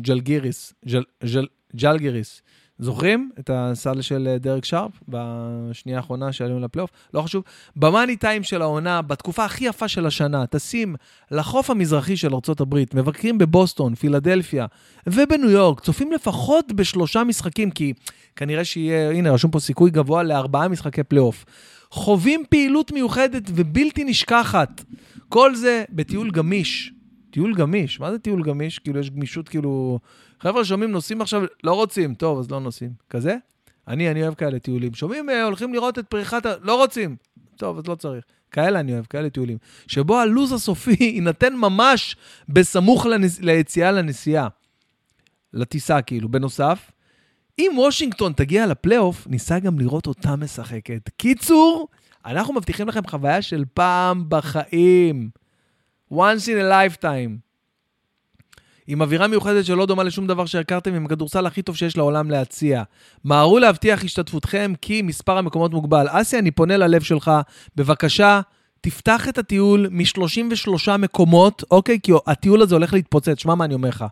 ג'לגיריס, 0.02 0.74
ג'ל, 0.86 1.48
ג'לגיריס. 1.76 2.42
זוכרים 2.80 3.30
את 3.40 3.50
הסל 3.54 4.02
של 4.02 4.28
אה, 4.28 4.38
דרק 4.38 4.66
שארפ 4.66 4.92
בשנייה 5.08 5.98
האחרונה 5.98 6.32
שעלינו 6.32 6.60
לפלייאוף? 6.60 6.90
לא 7.14 7.22
חשוב. 7.22 7.44
במאני 7.76 8.16
טיים 8.16 8.44
של 8.44 8.62
העונה, 8.62 9.02
בתקופה 9.02 9.46
הכי 9.46 9.66
יפה 9.66 9.88
של 9.88 10.06
השנה, 10.06 10.46
טסים 10.46 10.96
לחוף 11.32 11.70
המזרחי 11.70 12.18
של 12.18 12.34
ארה"ב, 12.34 12.84
מבקרים 12.94 13.38
בבוסטון, 13.38 13.96
פילדלפיה 13.96 14.66
ובניו 15.08 15.50
יורק, 15.50 15.80
צופים 15.80 16.12
לפחות 16.12 16.72
בשלושה 16.74 17.24
משחקים, 17.24 17.72
כי 17.72 17.94
כנראה 18.36 18.66
שיהיה, 18.66 19.12
הנה, 19.12 19.32
רשום 19.32 19.52
פה 19.52 19.60
סיכוי 19.60 19.92
גבוה 19.92 20.24
לארבעה 20.24 20.68
משחקי 20.68 21.04
פלייאוף. 21.04 21.46
חווים 21.92 22.44
פעילות 22.50 22.92
מיוחדת 22.92 23.44
ובלתי 23.56 24.04
נשכחת. 24.04 24.84
כל 25.30 25.56
זה 25.56 25.84
בטיול 25.90 26.32
גמיש. 26.32 26.94
טיול 27.30 27.56
גמיש, 27.56 28.00
מה 28.00 28.12
זה 28.12 28.20
טיול 28.20 28.44
גמיש? 28.44 28.80
כאילו, 28.80 29.00
יש 29.00 29.10
גמישות, 29.10 29.50
כאילו... 29.50 30.00
חבר'ה 30.40 30.66
שומעים, 30.66 30.92
נוסעים 30.92 31.22
עכשיו, 31.22 31.44
לא 31.64 31.74
רוצים, 31.74 32.16
טוב, 32.16 32.40
אז 32.40 32.52
לא 32.52 32.60
נוסעים. 32.60 32.92
כזה? 33.10 33.36
אני, 33.88 34.12
אני 34.12 34.24
אוהב 34.24 34.34
כאלה 34.34 34.60
טיולים. 34.60 34.94
שומעים, 34.94 35.30
אה, 35.30 35.44
הולכים 35.44 35.74
לראות 35.74 36.00
את 36.00 36.08
פריחת 36.08 36.46
ה... 36.46 36.54
לא 36.62 36.76
רוצים. 36.76 37.16
טוב, 37.56 37.78
אז 37.78 37.88
לא 37.88 37.96
צריך. 37.96 38.26
כאלה 38.52 38.80
אני 38.80 38.94
אוהב, 38.94 39.06
כאלה 39.06 39.30
טיולים. 39.30 39.58
שבו 39.88 40.20
הלו"ז 40.20 40.52
הסופי 40.52 40.98
יינתן 41.16 41.56
ממש 41.56 42.16
בסמוך 42.50 43.06
לנס... 43.06 43.40
ליציאה 43.40 43.92
לנסיעה. 43.92 44.48
לטיסה, 45.54 46.02
כאילו. 46.02 46.30
בנוסף, 46.30 46.92
אם 47.60 47.72
וושינגטון 47.76 48.34
תגיע 48.34 48.68
לפלייאוף, 48.68 49.28
ניסה 49.28 49.60
גם 49.60 49.80
לראות 49.80 50.08
אותה 50.08 50.36
משחקת. 50.36 51.10
קיצור, 51.18 51.88
אנחנו 52.26 52.54
מבטיחים 52.54 52.88
לכם 52.88 53.08
חוויה 53.08 53.42
של 53.42 53.66
פעם 53.74 54.26
בחיים. 54.30 55.30
once 56.14 56.48
in 56.48 56.58
a 56.58 56.70
lifetime. 56.72 57.47
עם 58.88 59.02
אווירה 59.02 59.28
מיוחדת 59.28 59.66
שלא 59.66 59.86
דומה 59.86 60.04
לשום 60.04 60.28
דבר 60.28 60.46
שהכרתם 60.46 60.94
עם 60.94 61.06
הכדורסל 61.06 61.46
הכי 61.46 61.62
טוב 61.62 61.76
שיש 61.76 61.98
לעולם 61.98 62.32
להציע. 62.32 62.84
מהרו 63.24 63.60
להבטיח 63.60 64.04
השתתפותכם 64.04 64.74
כי 64.82 65.02
מספר 65.02 65.38
המקומות 65.38 65.72
מוגבל. 65.72 66.08
אסי, 66.10 66.40
אני 66.40 66.52
פונה 66.52 66.78
ללב 66.78 67.02
שלך, 67.02 67.32
בבקשה, 67.76 68.42
תפתח 68.82 69.30
את 69.30 69.38
הטיול 69.38 69.88
מ-33 69.92 70.98
מקומות, 70.98 71.64
אוקיי? 71.72 72.00
כי 72.04 72.12
הטיול 72.28 72.62
הזה 72.62 72.76
הולך 72.76 72.94
להתפוצץ, 72.94 73.40
שמע 73.40 73.56
מה 73.56 73.66
אני 73.66 73.74
אומר 73.74 73.90
לך. 73.90 74.06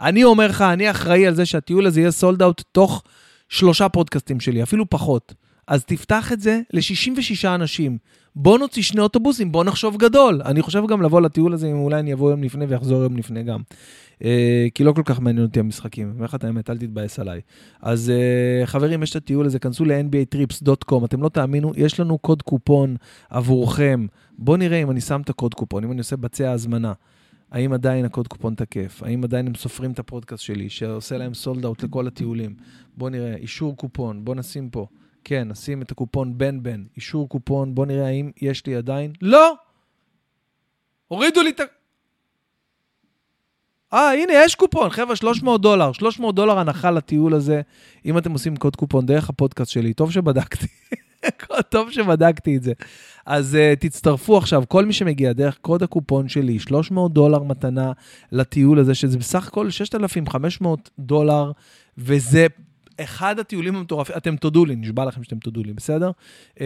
אני 0.00 0.24
אומר 0.24 0.46
לך, 0.46 0.62
אני 0.62 0.90
אחראי 0.90 1.26
על 1.26 1.34
זה 1.34 1.46
שהטיול 1.46 1.86
הזה 1.86 2.00
יהיה 2.00 2.10
סולד 2.10 2.42
אאוט 2.42 2.62
תוך 2.72 3.02
שלושה 3.48 3.88
פודקאסטים 3.88 4.40
שלי, 4.40 4.62
אפילו 4.62 4.90
פחות. 4.90 5.34
אז 5.68 5.84
תפתח 5.84 6.32
את 6.32 6.40
זה 6.40 6.60
ל-66 6.72 7.48
אנשים. 7.48 7.98
בוא 8.36 8.58
נוציא 8.58 8.82
שני 8.82 9.00
אוטובוסים, 9.00 9.52
בוא 9.52 9.64
נחשוב 9.64 9.96
גדול. 9.96 10.42
אני 10.44 10.62
חושב 10.62 10.82
גם 10.88 11.02
לבוא 11.02 11.20
לטיול 11.20 11.52
הזה, 11.52 11.66
אם 11.66 11.76
אולי 11.76 12.00
אני 12.00 12.12
אבוא 12.12 12.30
יום 12.30 12.42
לפני 12.42 12.64
ואחזור 12.66 13.02
יום 13.02 13.16
לפני 13.16 13.42
גם. 13.42 13.60
אה, 14.24 14.66
כי 14.74 14.84
לא 14.84 14.92
כל 14.92 15.02
כך 15.04 15.20
מעניין 15.20 15.46
אותי 15.46 15.60
המשחקים. 15.60 16.06
אני 16.06 16.14
אומר 16.14 16.24
לך 16.24 16.34
את 16.34 16.44
האמת, 16.44 16.70
אל 16.70 16.78
תתבאס 16.78 17.18
עליי. 17.18 17.40
אז 17.82 18.10
אה, 18.10 18.66
חברים, 18.66 19.02
יש 19.02 19.10
את 19.10 19.16
הטיול 19.16 19.46
הזה, 19.46 19.58
כנסו 19.58 19.84
ל-nbatrips.com, 19.84 21.04
אתם 21.04 21.22
לא 21.22 21.28
תאמינו, 21.28 21.72
יש 21.76 22.00
לנו 22.00 22.18
קוד 22.18 22.42
קופון 22.42 22.96
עבורכם. 23.30 24.06
בואו 24.38 24.56
נראה 24.56 24.82
אם 24.82 24.90
אני 24.90 25.00
שם 25.00 25.20
את 25.20 25.30
הקוד 25.30 25.54
קופון, 25.54 25.84
אם 25.84 25.92
אני 25.92 25.98
עושה 25.98 26.16
בצע 26.16 26.52
הזמנה. 26.52 26.92
האם 27.50 27.72
עדיין 27.72 28.04
הקוד 28.04 28.28
קופון 28.28 28.54
תקף? 28.54 29.02
האם 29.02 29.24
עדיין 29.24 29.46
הם 29.46 29.54
סופרים 29.54 29.92
את 29.92 29.98
הפודקאסט 29.98 30.42
שלי, 30.42 30.68
שעושה 30.68 31.18
להם 31.18 31.34
סולד 31.34 31.64
אאוט 31.64 31.82
לכל 31.82 32.06
הטיולים? 32.06 32.54
בואו 32.96 33.10
נראה, 33.10 33.34
אישור 33.36 33.76
קופון, 33.76 34.24
בואו 34.24 34.36
נשים 34.36 34.70
פה. 34.70 34.86
כן, 35.24 35.48
נשים 35.48 35.82
את 35.82 35.90
הקופון 35.90 36.38
בן 36.38 36.62
בן, 36.62 36.84
אישור 36.96 37.28
קופון, 37.28 37.74
בואו 37.74 37.86
נראה 37.86 38.06
האם 38.06 38.30
יש 38.42 38.66
לי 38.66 38.76
עדיין. 38.76 39.12
לא! 39.22 39.54
הורידו 41.08 41.42
לי 41.42 41.50
את 41.50 41.60
ה... 41.60 41.64
אה, 43.92 44.12
הנה, 44.12 44.32
יש 44.32 44.54
קופון, 44.54 44.90
חבר'ה, 44.90 45.16
300 45.16 45.60
דולר. 45.60 45.92
300 45.92 46.34
דולר 46.34 46.58
הנחה 46.58 46.90
לטיול 46.90 47.34
הזה, 47.34 47.60
אם 48.04 48.18
אתם 48.18 48.32
עושים 48.32 48.56
קוד 48.56 48.76
קופון 48.76 49.06
דרך 49.06 49.28
הפודקאסט 49.28 49.70
שלי. 49.70 49.94
טוב 49.94 50.10
שבדקתי. 50.10 50.66
טוב 51.72 51.90
שבדקתי 51.90 52.56
את 52.56 52.62
זה. 52.62 52.72
אז 53.26 53.58
uh, 53.58 53.80
תצטרפו 53.80 54.38
עכשיו, 54.38 54.62
כל 54.68 54.84
מי 54.84 54.92
שמגיע 54.92 55.32
דרך 55.32 55.58
קוד 55.58 55.82
הקופון 55.82 56.28
שלי, 56.28 56.58
300 56.58 57.12
דולר 57.12 57.42
מתנה 57.42 57.92
לטיול 58.32 58.78
הזה, 58.78 58.94
שזה 58.94 59.18
בסך 59.18 59.48
הכל 59.48 59.70
6,500 59.70 60.90
דולר, 60.98 61.52
וזה 61.98 62.46
אחד 63.02 63.38
הטיולים 63.38 63.76
המטורפים, 63.76 64.16
אתם 64.16 64.36
תודו 64.36 64.64
לי, 64.64 64.76
נשבע 64.76 65.04
לכם 65.04 65.24
שאתם 65.24 65.38
תודו 65.38 65.62
לי, 65.62 65.72
בסדר? 65.72 66.10
Uh, 66.54 66.60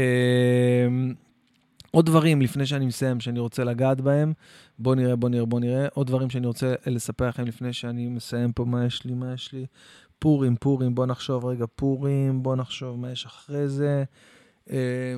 עוד 1.91 2.07
דברים 2.07 2.43
לפני 2.43 2.67
שאני 2.67 2.87
מסיים, 2.87 3.21
שאני 3.21 3.41
רוצה 3.41 3.65
לגעת 3.65 4.01
בהם. 4.01 4.33
בואו 4.79 4.95
נראה, 4.95 5.17
בואו 5.17 5.31
נראה, 5.31 5.45
בואו 5.45 5.61
נראה. 5.61 5.87
עוד 5.95 6.07
דברים 6.07 6.31
שאני 6.31 6.47
רוצה 6.47 6.75
לספר 6.87 7.29
לכם 7.29 7.45
לפני 7.45 7.73
שאני 7.73 8.09
מסיים 8.09 8.53
פה, 8.53 8.65
מה 8.65 8.85
יש 8.87 9.05
לי, 9.05 9.15
מה 9.15 9.33
יש 9.33 9.53
לי. 9.53 9.67
פורים, 10.19 10.57
פורים, 10.57 10.95
בואו 10.95 11.07
נחשוב 11.07 11.45
רגע, 11.45 11.65
פורים, 11.77 12.43
בואו 12.43 12.57
נחשוב 12.57 13.01
מה 13.01 13.11
יש 13.11 13.27
אחרי 13.27 13.69
זה. 13.69 14.05
אה, 14.71 15.17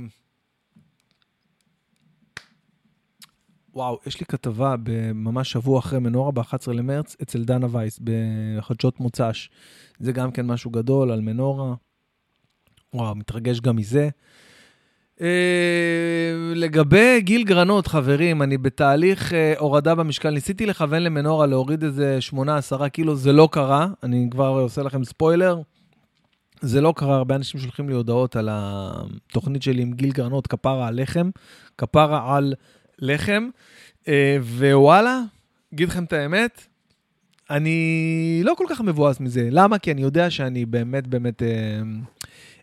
וואו, 3.75 3.99
יש 4.07 4.21
לי 4.21 4.27
כתבה 4.27 4.75
ממש 5.15 5.53
שבוע 5.53 5.79
אחרי 5.79 5.99
מנורה, 5.99 6.33
ב-11 6.33 6.73
למרץ, 6.73 7.17
אצל 7.23 7.45
דנה 7.45 7.67
וייס, 7.71 8.01
בחדשות 8.05 9.01
מוצ"ש. 9.01 9.51
זה 9.99 10.13
גם 10.13 10.31
כן 10.31 10.47
משהו 10.47 10.71
גדול 10.71 11.11
על 11.11 11.21
מנורה. 11.21 11.75
וואו, 12.95 13.15
מתרגש 13.15 13.61
גם 13.61 13.77
מזה. 13.77 14.09
Uh, 15.19 15.21
לגבי 16.55 17.21
גיל 17.21 17.45
גרנות, 17.45 17.87
חברים, 17.87 18.43
אני 18.43 18.59
בתהליך 18.59 19.33
uh, 19.33 19.35
הורדה 19.59 19.95
במשקל. 19.95 20.31
ניסיתי 20.31 20.67
לכוון 20.67 21.03
למנורה 21.03 21.47
להוריד 21.47 21.85
איזה 21.85 22.19
8-10 22.79 22.89
קילו, 22.89 23.17
זה 23.17 23.33
לא 23.33 23.49
קרה. 23.53 23.87
אני 24.03 24.29
כבר 24.31 24.47
עושה 24.49 24.83
לכם 24.83 25.05
ספוילר. 25.05 25.61
זה 26.61 26.81
לא 26.81 26.95
קרה, 26.97 27.17
הרבה 27.17 27.35
אנשים 27.35 27.61
שולחים 27.61 27.89
לי 27.89 27.95
הודעות 27.95 28.37
על 28.37 28.49
התוכנית 28.53 29.63
שלי 29.63 29.83
עם 29.83 29.93
גיל 29.93 30.11
גרנות, 30.11 30.47
כפרה 30.47 30.89
על 30.89 31.03
לחם, 31.03 31.31
כפרה 31.79 32.37
על 32.37 32.55
לחם, 32.99 33.49
אה, 34.09 34.37
ווואלה, 34.41 35.21
אגיד 35.75 35.89
לכם 35.89 36.05
את 36.05 36.13
האמת, 36.13 36.67
אני 37.51 38.41
לא 38.45 38.55
כל 38.57 38.65
כך 38.69 38.81
מבואס 38.81 39.21
מזה. 39.21 39.49
למה? 39.51 39.79
כי 39.79 39.93
אני 39.93 40.03
יודע 40.03 40.31
שאני 40.31 40.67
באמת 40.67 41.07
באמת 41.07 41.43
אה, 41.43 41.49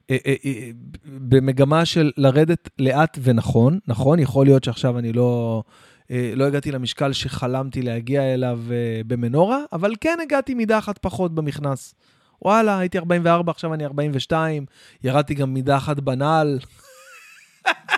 אה, 0.09 0.35
אה, 0.45 0.69
במגמה 1.05 1.85
של 1.85 2.11
לרדת 2.17 2.69
לאט 2.79 3.17
ונכון. 3.21 3.79
נכון, 3.87 4.19
יכול 4.19 4.45
להיות 4.45 4.63
שעכשיו 4.63 4.99
אני 4.99 5.13
לא... 5.13 5.63
לא 6.35 6.45
הגעתי 6.45 6.71
למשקל 6.71 7.13
שחלמתי 7.13 7.81
להגיע 7.81 8.33
אליו 8.33 8.59
במנורה, 9.07 9.59
אבל 9.73 9.93
כן 10.01 10.17
הגעתי 10.23 10.53
מידה 10.53 10.77
אחת 10.77 10.97
פחות 10.97 11.35
במכנס. 11.35 11.95
וואלה, 12.41 12.79
הייתי 12.79 12.97
44, 12.97 13.51
עכשיו 13.51 13.73
אני 13.73 13.85
42, 13.85 14.65
ירדתי 15.03 15.33
גם 15.33 15.53
מידה 15.53 15.77
אחת 15.77 15.99
בנעל. 15.99 16.59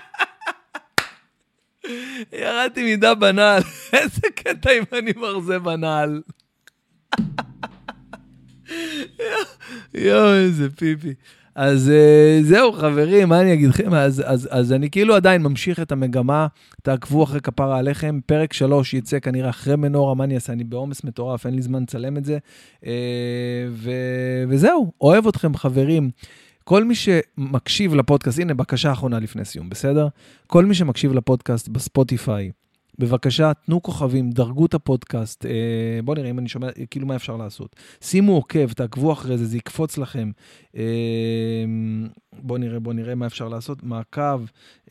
ירדתי 2.33 2.83
מידה 2.83 3.15
בנעל, 3.15 3.61
איזה 3.93 4.27
קטע 4.35 4.69
אם 4.71 4.83
אני 4.99 5.11
מרזה 5.17 5.59
בנעל. 5.59 6.21
יואו, 9.93 10.33
איזה 10.33 10.69
פיפי. 10.69 11.13
אז 11.57 11.91
uh, 11.91 12.43
זהו, 12.45 12.71
חברים, 12.71 13.29
מה 13.29 13.41
אני 13.41 13.53
אגיד 13.53 13.69
לכם? 13.69 13.93
אז, 13.93 14.23
אז, 14.25 14.47
אז 14.51 14.73
אני 14.73 14.89
כאילו 14.89 15.15
עדיין 15.15 15.41
ממשיך 15.41 15.79
את 15.79 15.91
המגמה, 15.91 16.47
תעקבו 16.83 17.23
אחרי 17.23 17.41
כפרה 17.41 17.77
עליכם. 17.77 18.19
פרק 18.25 18.53
3 18.53 18.93
יצא 18.93 19.19
כנראה 19.19 19.49
אחרי 19.49 19.75
מנורה, 19.75 20.15
מה 20.15 20.23
אני 20.23 20.35
אעשה? 20.35 20.53
אני 20.53 20.63
בעומס 20.63 21.03
מטורף, 21.03 21.45
אין 21.45 21.55
לי 21.55 21.61
זמן 21.61 21.83
לצלם 21.83 22.17
את 22.17 22.25
זה. 22.25 22.37
Uh, 22.81 22.85
ו, 23.69 23.91
וזהו, 24.49 24.91
אוהב 25.01 25.27
אתכם, 25.27 25.55
חברים. 25.55 26.09
כל 26.67 26.83
מי 26.83 26.95
שמקשיב 26.95 27.95
לפודקאסט, 27.95 28.39
הנה, 28.39 28.53
בקשה 28.53 28.91
אחרונה 28.91 29.19
לפני 29.19 29.45
סיום, 29.45 29.69
בסדר? 29.69 30.07
כל 30.47 30.65
מי 30.65 30.75
שמקשיב 30.75 31.13
לפודקאסט 31.13 31.67
בספוטיפיי, 31.67 32.51
בבקשה, 32.99 33.51
תנו 33.53 33.81
כוכבים, 33.81 34.31
דרגו 34.31 34.65
את 34.65 34.73
הפודקאסט. 34.73 35.45
אה, 35.45 35.99
בואו 36.03 36.17
נראה 36.17 36.29
אם 36.29 36.39
אני 36.39 36.47
שומע, 36.49 36.67
כאילו 36.89 37.07
מה 37.07 37.15
אפשר 37.15 37.37
לעשות. 37.37 37.75
שימו 38.01 38.33
עוקב, 38.33 38.71
תעקבו 38.71 39.13
אחרי 39.13 39.37
זה, 39.37 39.45
זה 39.45 39.57
יקפוץ 39.57 39.97
לכם. 39.97 40.31
אה, 40.77 40.83
בואו 42.33 42.57
נראה, 42.57 42.79
בואו 42.79 42.95
נראה 42.95 43.15
מה 43.15 43.25
אפשר 43.25 43.47
לעשות. 43.47 43.83
מעקב, 43.83 44.41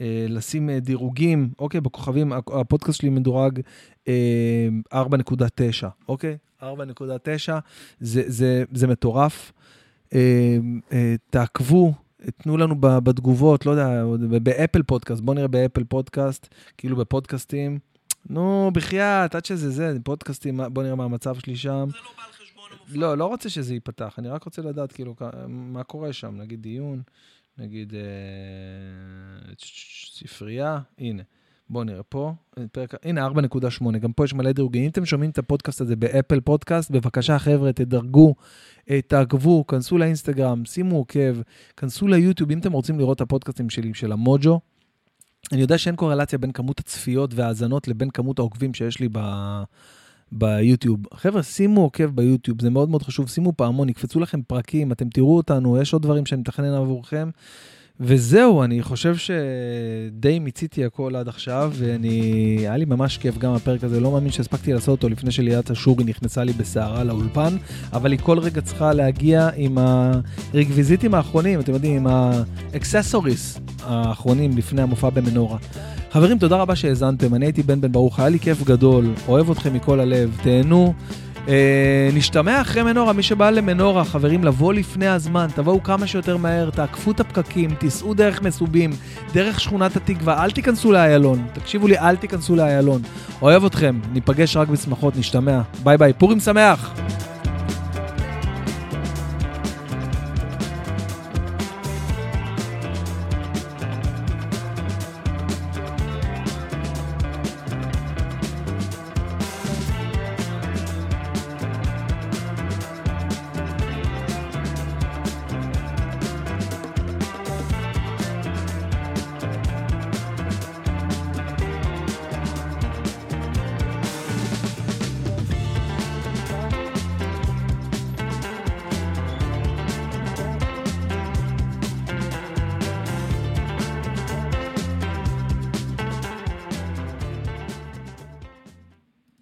אה, 0.00 0.26
לשים 0.28 0.70
אה, 0.70 0.80
דירוגים, 0.80 1.50
אוקיי, 1.58 1.80
בכוכבים, 1.80 2.32
הפודקאסט 2.32 3.00
שלי 3.00 3.08
מדורג 3.08 3.60
אה, 4.08 4.68
4.9, 4.94 5.86
אוקיי? 6.08 6.36
4.9, 6.62 6.66
זה, 8.00 8.22
זה, 8.26 8.64
זה 8.72 8.86
מטורף. 8.86 9.52
אה, 10.16 10.56
אה, 10.92 11.14
תעקבו, 11.30 11.94
תנו 12.36 12.56
לנו 12.56 12.74
בתגובות, 12.80 13.66
לא 13.66 13.70
יודע, 13.70 14.04
ב 14.42 14.49
Apple 14.49 14.82
Podcast, 14.82 15.22
בואו 15.22 15.34
נראה 15.34 15.48
ב 15.48 15.54
Apple 15.54 15.84
Podcast, 15.84 16.54
כאילו 16.78 16.96
בפודקאסטים. 16.96 17.78
נו, 18.30 18.70
בחייאת, 18.74 19.34
עד 19.34 19.44
שזה 19.44 19.70
זה, 19.70 19.96
פודקאסטים, 20.04 20.60
בוא 20.72 20.82
נראה 20.82 20.94
מה 20.94 21.04
המצב 21.04 21.38
שלי 21.38 21.56
שם. 21.56 21.86
זה 21.90 21.96
לא 21.96 22.10
בא 22.16 22.22
על 22.22 22.32
חשבון 22.32 22.64
המופע. 22.72 22.98
לא, 22.98 23.18
לא 23.18 23.26
רוצה 23.26 23.48
שזה 23.48 23.74
ייפתח, 23.74 24.14
אני 24.18 24.28
רק 24.28 24.44
רוצה 24.44 24.62
לדעת 24.62 24.92
כאילו 24.92 25.14
מה 25.48 25.84
קורה 25.84 26.12
שם, 26.12 26.36
נגיד 26.36 26.62
דיון, 26.62 27.02
נגיד 27.58 27.94
אה, 27.94 28.00
ספרייה, 30.14 30.78
הנה. 30.98 31.22
בואו 31.70 31.84
נראה 31.84 32.02
פה, 32.02 32.32
פרק, 32.72 32.94
הנה 33.02 33.26
4.8, 33.26 33.98
גם 33.98 34.12
פה 34.12 34.24
יש 34.24 34.34
מלא 34.34 34.52
דירוגים. 34.52 34.82
אם 34.82 34.88
אתם 34.88 35.04
שומעים 35.04 35.30
את 35.30 35.38
הפודקאסט 35.38 35.80
הזה 35.80 35.96
ב 35.96 36.04
Apple 36.04 36.40
Podcast, 36.40 36.90
בבקשה 36.90 37.38
חבר'ה, 37.38 37.72
תדרגו, 37.72 38.34
אה, 38.90 39.00
תעקבו, 39.02 39.66
כנסו 39.66 39.98
לאינסטגרם, 39.98 40.64
שימו 40.64 40.96
עוקב, 40.96 41.40
כנסו 41.76 42.08
ליוטיוב, 42.08 42.50
אם 42.50 42.58
אתם 42.58 42.72
רוצים 42.72 42.98
לראות 42.98 43.16
את 43.16 43.20
הפודקאסטים 43.20 43.70
שלי, 43.70 43.94
של 43.94 44.12
המוג'ו. 44.12 44.60
אני 45.52 45.60
יודע 45.60 45.78
שאין 45.78 45.96
קורלציה 45.96 46.38
בין 46.38 46.52
כמות 46.52 46.80
הצפיות 46.80 47.34
והאזנות 47.34 47.88
לבין 47.88 48.10
כמות 48.10 48.38
העוקבים 48.38 48.74
שיש 48.74 49.00
לי 49.00 49.08
ב... 49.12 49.18
ביוטיוב. 50.32 51.00
חבר'ה, 51.14 51.42
שימו 51.42 51.80
עוקב 51.80 52.06
ביוטיוב, 52.06 52.62
זה 52.62 52.70
מאוד 52.70 52.88
מאוד 52.88 53.02
חשוב, 53.02 53.28
שימו 53.28 53.52
פעמון, 53.56 53.88
יקפצו 53.88 54.20
לכם 54.20 54.42
פרקים, 54.42 54.92
אתם 54.92 55.08
תראו 55.08 55.36
אותנו, 55.36 55.80
יש 55.80 55.92
עוד 55.92 56.02
דברים 56.02 56.26
שאני 56.26 56.40
מתכנן 56.40 56.74
עבורכם. 56.74 57.30
וזהו, 58.00 58.62
אני 58.62 58.82
חושב 58.82 59.16
שדי 59.16 60.38
מיציתי 60.38 60.84
הכל 60.84 61.16
עד 61.16 61.28
עכשיו, 61.28 61.72
ואני... 61.74 62.56
היה 62.58 62.76
לי 62.76 62.84
ממש 62.84 63.18
כיף 63.18 63.38
גם 63.38 63.52
הפרק 63.52 63.84
הזה, 63.84 64.00
לא 64.00 64.12
מאמין 64.12 64.32
שהספקתי 64.32 64.72
לעשות 64.72 64.88
אותו 64.88 65.08
לפני 65.08 65.30
שליאת 65.30 65.70
אשורי 65.70 66.04
נכנסה 66.04 66.44
לי 66.44 66.52
בסערה 66.52 67.04
לאולפן, 67.04 67.56
אבל 67.92 68.12
היא 68.12 68.20
כל 68.22 68.38
רגע 68.38 68.60
צריכה 68.60 68.92
להגיע 68.92 69.48
עם 69.56 69.78
הרקוויזיטים 69.78 71.14
האחרונים, 71.14 71.60
אתם 71.60 71.72
יודעים, 71.72 71.96
עם 71.96 72.06
ה 72.72 72.80
accessories 72.80 73.60
האחרונים 73.82 74.56
לפני 74.56 74.82
המופע 74.82 75.10
במנורה. 75.10 75.58
חברים, 76.10 76.38
תודה 76.38 76.56
רבה 76.56 76.76
שהאזנתם, 76.76 77.34
אני 77.34 77.46
הייתי 77.46 77.62
בן 77.62 77.80
בן 77.80 77.92
ברוך, 77.92 78.20
היה 78.20 78.28
לי 78.28 78.38
כיף 78.38 78.64
גדול, 78.64 79.14
אוהב 79.28 79.50
אתכם 79.50 79.74
מכל 79.74 80.00
הלב, 80.00 80.36
תהנו. 80.42 80.94
אה, 81.48 82.08
נשתמע 82.14 82.60
אחרי 82.60 82.82
מנורה, 82.82 83.12
מי 83.12 83.22
שבא 83.22 83.50
למנורה, 83.50 84.04
חברים, 84.04 84.44
לבוא 84.44 84.74
לפני 84.74 85.08
הזמן, 85.08 85.46
תבואו 85.54 85.82
כמה 85.82 86.06
שיותר 86.06 86.36
מהר, 86.36 86.70
תעקפו 86.70 87.10
את 87.10 87.20
הפקקים, 87.20 87.70
תיסעו 87.74 88.14
דרך 88.14 88.42
מסובים, 88.42 88.90
דרך 89.32 89.60
שכונת 89.60 89.96
התקווה, 89.96 90.44
אל 90.44 90.50
תיכנסו 90.50 90.92
לאיילון. 90.92 91.46
תקשיבו 91.52 91.88
לי, 91.88 91.98
אל 91.98 92.16
תיכנסו 92.16 92.56
לאיילון. 92.56 93.02
אוהב 93.42 93.64
אתכם, 93.64 94.00
ניפגש 94.12 94.56
רק 94.56 94.68
בשמחות, 94.68 95.16
נשתמע. 95.16 95.60
ביי 95.84 95.98
ביי, 95.98 96.12
פורים 96.12 96.40
שמח! 96.40 96.94